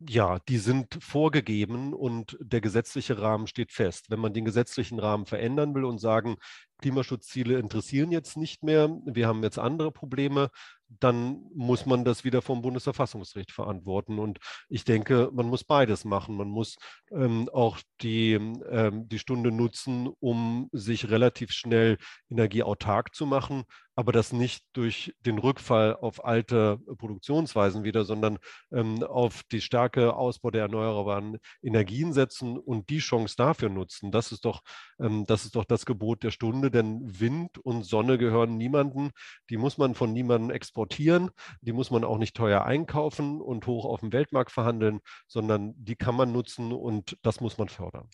Ja, 0.00 0.38
die 0.48 0.58
sind 0.58 0.98
vorgegeben 1.00 1.94
und 1.94 2.36
der 2.40 2.60
gesetzliche 2.60 3.20
Rahmen 3.20 3.46
steht 3.46 3.72
fest. 3.72 4.06
Wenn 4.08 4.18
man 4.20 4.34
den 4.34 4.44
gesetzlichen 4.44 4.98
Rahmen 4.98 5.26
verändern 5.26 5.74
will 5.74 5.84
und 5.84 5.98
sagen, 5.98 6.36
Klimaschutzziele 6.78 7.58
interessieren 7.58 8.10
jetzt 8.10 8.36
nicht 8.36 8.64
mehr, 8.64 8.90
wir 9.04 9.28
haben 9.28 9.42
jetzt 9.42 9.58
andere 9.58 9.92
Probleme, 9.92 10.50
dann 10.88 11.42
muss 11.54 11.86
man 11.86 12.04
das 12.04 12.24
wieder 12.24 12.42
vom 12.42 12.60
Bundesverfassungsgericht 12.60 13.52
verantworten. 13.52 14.18
Und 14.18 14.38
ich 14.68 14.84
denke, 14.84 15.30
man 15.32 15.46
muss 15.46 15.64
beides 15.64 16.04
machen. 16.04 16.36
Man 16.36 16.48
muss 16.48 16.76
ähm, 17.10 17.48
auch 17.50 17.78
die, 18.02 18.32
ähm, 18.32 19.08
die 19.08 19.18
Stunde 19.18 19.52
nutzen, 19.52 20.08
um 20.20 20.68
sich 20.72 21.08
relativ 21.08 21.52
schnell 21.52 21.98
energieautark 22.28 23.14
zu 23.14 23.26
machen, 23.26 23.64
aber 23.94 24.12
das 24.12 24.32
nicht 24.32 24.64
durch 24.72 25.14
den 25.20 25.38
Rückfall 25.38 25.96
auf 25.96 26.24
alte 26.24 26.78
Produktionsweisen 26.98 27.84
wieder, 27.84 28.04
sondern 28.04 28.38
ähm, 28.72 29.02
auf 29.02 29.42
die 29.50 29.60
starke 29.60 30.14
Ausbau 30.14 30.50
der 30.50 30.62
erneuerbaren 30.62 31.38
Energien 31.62 32.12
setzen 32.12 32.58
und 32.58 32.88
die 32.88 32.98
Chance 32.98 33.36
dafür 33.36 33.68
nutzen. 33.68 34.10
Das 34.10 34.32
ist 34.32 34.44
doch, 34.44 34.62
ähm, 34.98 35.24
das 35.26 35.44
ist 35.44 35.56
doch 35.56 35.64
das 35.64 35.84
Gebot 35.84 36.22
der 36.22 36.30
Stunde, 36.30 36.70
denn 36.70 37.00
Wind 37.20 37.58
und 37.58 37.84
Sonne 37.84 38.18
gehören 38.18 38.56
niemandem. 38.56 39.10
Die 39.50 39.56
muss 39.56 39.78
man 39.78 39.94
von 39.94 40.12
niemandem 40.12 40.50
exportieren, 40.50 41.30
die 41.60 41.72
muss 41.72 41.90
man 41.90 42.04
auch 42.04 42.18
nicht 42.18 42.34
teuer 42.34 42.64
einkaufen 42.64 43.40
und 43.40 43.66
hoch 43.66 43.84
auf 43.84 44.00
dem 44.00 44.12
Weltmarkt 44.12 44.52
verhandeln, 44.52 45.00
sondern 45.26 45.74
die 45.76 45.96
kann 45.96 46.14
man 46.14 46.32
nutzen 46.32 46.72
und 46.72 47.18
das 47.22 47.40
muss 47.40 47.58
man 47.58 47.68
fördern. 47.68 48.08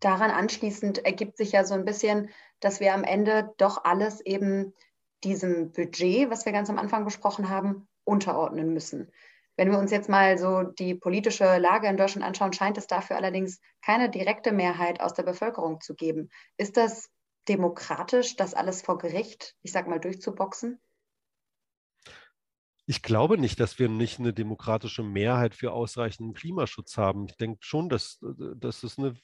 Daran 0.00 0.30
anschließend 0.30 1.04
ergibt 1.04 1.36
sich 1.38 1.52
ja 1.52 1.64
so 1.64 1.74
ein 1.74 1.84
bisschen, 1.84 2.28
dass 2.60 2.80
wir 2.80 2.94
am 2.94 3.02
Ende 3.02 3.52
doch 3.56 3.84
alles 3.84 4.20
eben 4.20 4.74
diesem 5.24 5.72
Budget, 5.72 6.30
was 6.30 6.44
wir 6.44 6.52
ganz 6.52 6.70
am 6.70 6.78
Anfang 6.78 7.04
besprochen 7.04 7.48
haben, 7.48 7.88
unterordnen 8.04 8.72
müssen. 8.72 9.10
Wenn 9.56 9.70
wir 9.70 9.78
uns 9.78 9.90
jetzt 9.90 10.08
mal 10.08 10.36
so 10.36 10.62
die 10.62 10.94
politische 10.94 11.56
Lage 11.58 11.88
in 11.88 11.96
Deutschland 11.96 12.26
anschauen, 12.26 12.52
scheint 12.52 12.76
es 12.76 12.86
dafür 12.86 13.16
allerdings 13.16 13.58
keine 13.82 14.10
direkte 14.10 14.52
Mehrheit 14.52 15.00
aus 15.00 15.14
der 15.14 15.22
Bevölkerung 15.22 15.80
zu 15.80 15.94
geben. 15.94 16.28
Ist 16.58 16.76
das 16.76 17.08
demokratisch, 17.48 18.36
das 18.36 18.54
alles 18.54 18.82
vor 18.82 18.98
Gericht, 18.98 19.56
ich 19.62 19.72
sag 19.72 19.88
mal, 19.88 19.98
durchzuboxen? 19.98 20.80
Ich 22.88 23.02
glaube 23.02 23.36
nicht, 23.36 23.58
dass 23.58 23.80
wir 23.80 23.88
nicht 23.88 24.20
eine 24.20 24.32
demokratische 24.32 25.02
Mehrheit 25.02 25.56
für 25.56 25.72
ausreichenden 25.72 26.34
Klimaschutz 26.34 26.96
haben. 26.96 27.26
Ich 27.28 27.36
denke 27.36 27.58
schon, 27.60 27.88
dass 27.88 28.20
das 28.56 28.84
ist, 28.84 29.00
eine, 29.00 29.14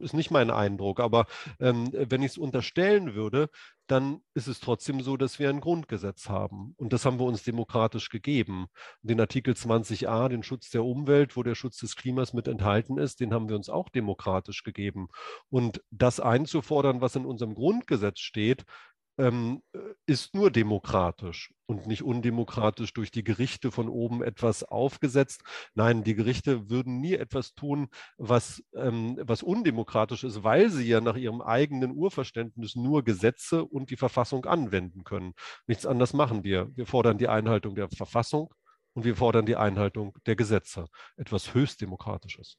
ist 0.00 0.14
nicht 0.14 0.30
mein 0.30 0.50
Eindruck. 0.50 1.00
Aber 1.00 1.26
ähm, 1.58 1.90
wenn 1.92 2.22
ich 2.22 2.32
es 2.32 2.38
unterstellen 2.38 3.14
würde, 3.14 3.50
dann 3.86 4.22
ist 4.32 4.46
es 4.46 4.58
trotzdem 4.58 5.02
so, 5.02 5.18
dass 5.18 5.38
wir 5.38 5.50
ein 5.50 5.60
Grundgesetz 5.60 6.30
haben. 6.30 6.72
Und 6.78 6.94
das 6.94 7.04
haben 7.04 7.18
wir 7.18 7.26
uns 7.26 7.42
demokratisch 7.42 8.08
gegeben. 8.08 8.68
Den 9.02 9.20
Artikel 9.20 9.52
20a, 9.52 10.30
den 10.30 10.42
Schutz 10.42 10.70
der 10.70 10.84
Umwelt, 10.84 11.36
wo 11.36 11.42
der 11.42 11.54
Schutz 11.54 11.76
des 11.76 11.96
Klimas 11.96 12.32
mit 12.32 12.48
enthalten 12.48 12.96
ist, 12.96 13.20
den 13.20 13.34
haben 13.34 13.50
wir 13.50 13.56
uns 13.56 13.68
auch 13.68 13.90
demokratisch 13.90 14.62
gegeben. 14.62 15.08
Und 15.50 15.82
das 15.90 16.20
einzufordern, 16.20 17.02
was 17.02 17.16
in 17.16 17.26
unserem 17.26 17.54
Grundgesetz 17.54 18.20
steht, 18.20 18.64
ähm, 19.18 19.62
ist 20.06 20.34
nur 20.34 20.50
demokratisch 20.50 21.52
und 21.70 21.86
nicht 21.86 22.02
undemokratisch 22.02 22.92
durch 22.92 23.12
die 23.12 23.22
Gerichte 23.22 23.70
von 23.70 23.88
oben 23.88 24.24
etwas 24.24 24.64
aufgesetzt. 24.64 25.42
Nein, 25.74 26.02
die 26.02 26.16
Gerichte 26.16 26.68
würden 26.68 27.00
nie 27.00 27.14
etwas 27.14 27.54
tun, 27.54 27.86
was, 28.18 28.60
ähm, 28.74 29.16
was 29.22 29.44
undemokratisch 29.44 30.24
ist, 30.24 30.42
weil 30.42 30.68
sie 30.70 30.88
ja 30.88 31.00
nach 31.00 31.14
ihrem 31.14 31.40
eigenen 31.40 31.92
Urverständnis 31.92 32.74
nur 32.74 33.04
Gesetze 33.04 33.64
und 33.64 33.90
die 33.90 33.96
Verfassung 33.96 34.46
anwenden 34.46 35.04
können. 35.04 35.34
Nichts 35.68 35.86
anderes 35.86 36.12
machen 36.12 36.42
wir. 36.42 36.72
Wir 36.74 36.86
fordern 36.86 37.18
die 37.18 37.28
Einhaltung 37.28 37.76
der 37.76 37.88
Verfassung 37.88 38.52
und 38.94 39.04
wir 39.04 39.14
fordern 39.14 39.46
die 39.46 39.54
Einhaltung 39.54 40.18
der 40.26 40.34
Gesetze. 40.34 40.86
Etwas 41.16 41.54
höchst 41.54 41.80
Demokratisches. 41.80 42.58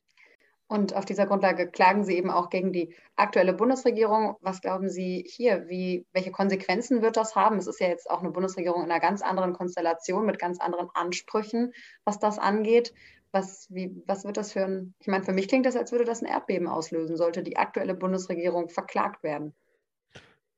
Und 0.72 0.96
auf 0.96 1.04
dieser 1.04 1.26
Grundlage 1.26 1.70
klagen 1.70 2.06
Sie 2.06 2.16
eben 2.16 2.32
auch 2.32 2.50
gegen 2.50 2.72
die 2.72 2.96
aktuelle 3.18 3.52
Bundesregierung. 3.52 4.38
Was 4.40 4.62
glauben 4.62 4.88
Sie 4.88 5.26
hier? 5.28 5.68
Wie, 5.68 6.06
welche 6.14 6.32
Konsequenzen 6.32 7.02
wird 7.02 7.18
das 7.18 7.36
haben? 7.36 7.58
Es 7.58 7.68
ist 7.68 7.82
ja 7.82 7.90
jetzt 7.90 8.10
auch 8.10 8.22
eine 8.22 8.32
Bundesregierung 8.32 8.82
in 8.82 8.90
einer 8.90 9.02
ganz 9.02 9.22
anderen 9.22 9.52
Konstellation 9.52 10.26
mit 10.26 10.40
ganz 10.40 10.62
anderen 10.62 10.88
Ansprüchen, 10.94 11.74
was 12.06 12.20
das 12.20 12.40
angeht. 12.40 12.94
Was, 13.34 13.68
wie, 13.70 14.02
was 14.08 14.24
wird 14.24 14.38
das 14.38 14.54
für 14.54 14.64
ein, 14.64 14.94
ich 15.02 15.08
meine, 15.08 15.26
für 15.26 15.34
mich 15.34 15.50
klingt 15.50 15.66
das, 15.66 15.76
als 15.76 15.92
würde 15.92 16.06
das 16.06 16.22
ein 16.22 16.30
Erdbeben 16.30 16.70
auslösen, 16.70 17.18
sollte 17.18 17.44
die 17.44 17.58
aktuelle 17.58 17.94
Bundesregierung 17.94 18.70
verklagt 18.70 19.24
werden. 19.24 19.54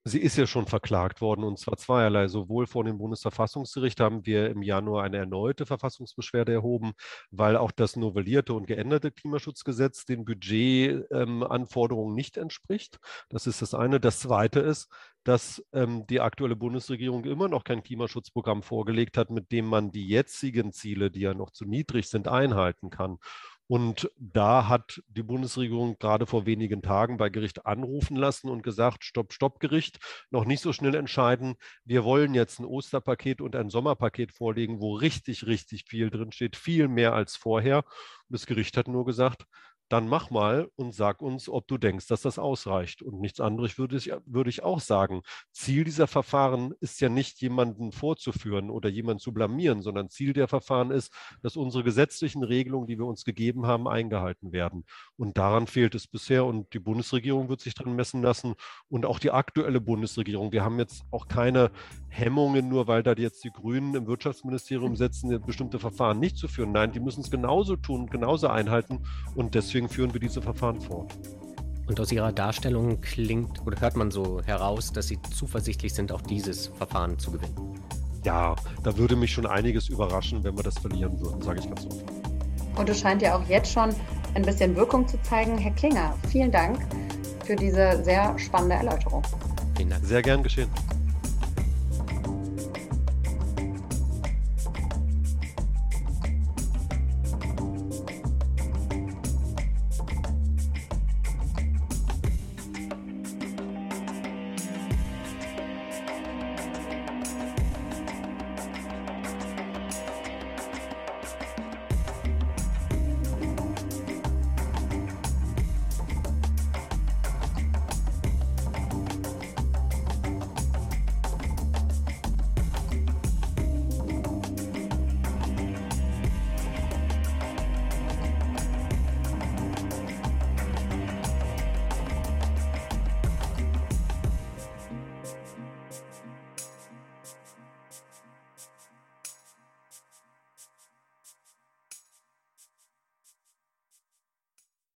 Sie 0.05 0.19
ist 0.19 0.37
ja 0.37 0.45
schon 0.45 0.65
verklagt 0.65 1.21
worden 1.21 1.45
und 1.45 1.57
zwar 1.57 1.77
zweierlei. 1.77 2.27
Sowohl 2.27 2.67
vor 2.67 2.83
dem 2.83 2.97
Bundesverfassungsgericht 2.97 4.01
haben 4.01 4.25
wir 4.25 4.49
im 4.49 4.61
Januar 4.61 5.03
eine 5.05 5.17
erneute 5.17 5.65
Verfassungsbeschwerde 5.65 6.51
erhoben, 6.51 6.91
weil 7.31 7.55
auch 7.55 7.71
das 7.71 7.95
novellierte 7.95 8.53
und 8.53 8.67
geänderte 8.67 9.11
Klimaschutzgesetz 9.11 10.05
den 10.05 10.25
Budgetanforderungen 10.25 12.11
ähm, 12.11 12.15
nicht 12.15 12.35
entspricht. 12.35 12.99
Das 13.29 13.47
ist 13.47 13.61
das 13.61 13.73
eine. 13.73 14.01
Das 14.01 14.19
zweite 14.19 14.59
ist, 14.59 14.89
dass 15.23 15.63
ähm, 15.71 16.05
die 16.07 16.19
aktuelle 16.19 16.57
Bundesregierung 16.57 17.23
immer 17.23 17.47
noch 17.47 17.63
kein 17.63 17.81
Klimaschutzprogramm 17.81 18.61
vorgelegt 18.61 19.17
hat, 19.17 19.29
mit 19.31 19.53
dem 19.53 19.65
man 19.67 19.91
die 19.91 20.07
jetzigen 20.07 20.73
Ziele, 20.73 21.11
die 21.11 21.21
ja 21.21 21.33
noch 21.33 21.51
zu 21.51 21.63
niedrig 21.63 22.09
sind, 22.09 22.27
einhalten 22.27 22.89
kann. 22.89 23.19
Und 23.67 24.12
da 24.17 24.67
hat 24.67 25.02
die 25.08 25.23
Bundesregierung 25.23 25.97
gerade 25.97 26.26
vor 26.26 26.45
wenigen 26.45 26.82
Tagen 26.82 27.17
bei 27.17 27.30
Gericht 27.30 27.65
anrufen 27.65 28.17
lassen 28.17 28.49
und 28.49 28.62
gesagt, 28.62 29.06
stopp, 29.06 29.34
stopp, 29.34 29.60
Gericht, 29.60 29.99
noch 30.32 30.45
nicht 30.45 30.62
so 30.62 30.73
schnell 30.73 30.95
entscheiden. 30.95 31.56
Wir 31.86 32.04
wollen 32.04 32.34
jetzt 32.34 32.60
ein 32.60 32.65
Osterpaket 32.65 33.41
und 33.41 33.56
ein 33.56 33.69
Sommerpaket 33.69 34.34
vorlegen, 34.34 34.80
wo 34.82 34.95
richtig, 34.95 35.45
richtig 35.45 35.86
viel 35.88 36.10
drinsteht, 36.10 36.56
viel 36.56 36.88
mehr 36.88 37.13
als 37.13 37.38
vorher. 37.38 37.78
Und 37.78 37.86
das 38.30 38.45
Gericht 38.45 38.76
hat 38.78 38.88
nur 38.88 39.06
gesagt, 39.06 39.45
dann 39.93 40.08
mach 40.08 40.32
mal 40.32 40.71
und 40.75 40.95
sag 40.95 41.21
uns, 41.21 41.47
ob 41.47 41.67
du 41.67 41.77
denkst, 41.77 42.08
dass 42.08 42.23
das 42.23 42.39
ausreicht. 42.39 43.03
Und 43.03 43.21
nichts 43.21 43.39
anderes 43.39 43.77
würde 43.77 43.95
ich, 43.95 44.12
würde 44.25 44.49
ich 44.49 44.63
auch 44.63 44.79
sagen. 44.79 45.21
Ziel 45.51 45.84
dieser 45.84 46.08
Verfahren 46.08 46.73
ist 46.79 46.99
ja 46.99 47.10
nicht, 47.10 47.39
jemanden 47.41 47.91
vorzuführen 47.91 48.71
oder 48.71 48.89
jemanden 48.89 49.19
zu 49.19 49.34
blamieren, 49.34 49.84
sondern 49.84 50.10
Ziel 50.10 50.34
der 50.34 50.47
Verfahren 50.47 50.89
ist, 50.89 51.13
dass 51.43 51.56
unsere 51.56 51.84
gesetzlichen 51.84 52.43
Regelungen, 52.43 52.88
die 52.88 52.97
wir 52.97 53.06
uns 53.06 53.23
gegeben 53.23 53.67
haben, 53.67 53.88
eingehalten 53.88 54.51
werden. 54.51 54.84
Und 55.15 55.38
daran 55.38 55.67
fehlt 55.67 55.93
es 55.93 56.08
bisher. 56.08 56.43
Und 56.45 56.73
die 56.73 56.79
Bundesregierung 56.79 57.47
wird 57.47 57.62
sich 57.62 57.75
dran 57.75 57.95
messen 57.95 58.23
lassen 58.23 58.56
und 58.89 59.06
auch 59.06 59.19
die 59.19 59.29
aktuelle 59.29 59.79
Bundesregierung. 59.79 60.51
Wir 60.51 60.63
haben 60.63 60.79
jetzt 60.79 61.03
auch 61.12 61.27
keine 61.27 61.69
Hemmungen, 62.10 62.67
nur 62.67 62.88
weil 62.88 63.03
da 63.03 63.13
jetzt 63.13 63.43
die 63.43 63.51
Grünen 63.51 63.93
im 63.93 64.08
Wirtschaftsministerium 64.08 64.95
setzen, 64.95 65.39
bestimmte 65.45 65.77
Verfahren 65.77 66.19
nicht 66.19 66.38
zu 66.38 66.47
führen. 66.47 66.71
Nein, 66.71 66.93
die 66.93 66.99
müssen 66.99 67.21
es 67.21 67.29
genauso 67.29 67.75
tun, 67.75 68.08
genauso 68.08 68.47
einhalten. 68.47 69.06
Und 69.36 69.53
deswegen 69.53 69.82
deswegen 69.83 69.89
führen 69.89 70.13
wir 70.13 70.19
diese 70.19 70.41
Verfahren 70.41 70.79
fort. 70.79 71.13
Und 71.87 71.99
aus 71.99 72.11
Ihrer 72.11 72.31
Darstellung 72.31 73.01
klingt 73.01 73.65
oder 73.65 73.79
hört 73.81 73.95
man 73.95 74.09
so 74.11 74.41
heraus, 74.45 74.93
dass 74.93 75.07
Sie 75.07 75.19
zuversichtlich 75.21 75.93
sind, 75.93 76.11
auch 76.11 76.21
dieses 76.21 76.67
Verfahren 76.67 77.19
zu 77.19 77.31
gewinnen. 77.31 77.55
Ja, 78.23 78.55
da 78.83 78.97
würde 78.97 79.17
mich 79.17 79.31
schon 79.31 79.45
einiges 79.45 79.89
überraschen, 79.89 80.43
wenn 80.43 80.55
wir 80.55 80.63
das 80.63 80.79
verlieren 80.79 81.19
würden, 81.19 81.41
sage 81.41 81.59
ich 81.59 81.67
ganz 81.67 81.85
offen. 81.85 82.03
Und 82.77 82.89
es 82.89 83.01
scheint 83.01 83.21
ja 83.21 83.35
auch 83.35 83.47
jetzt 83.49 83.71
schon 83.71 83.89
ein 84.33 84.43
bisschen 84.43 84.75
Wirkung 84.75 85.07
zu 85.07 85.21
zeigen. 85.23 85.57
Herr 85.57 85.73
Klinger, 85.73 86.15
vielen 86.29 86.51
Dank 86.51 86.79
für 87.45 87.55
diese 87.55 88.01
sehr 88.03 88.37
spannende 88.39 88.75
Erläuterung. 88.75 89.21
Vielen 89.75 89.89
Dank. 89.89 90.05
Sehr 90.05 90.21
gern 90.21 90.41
geschehen. 90.41 90.69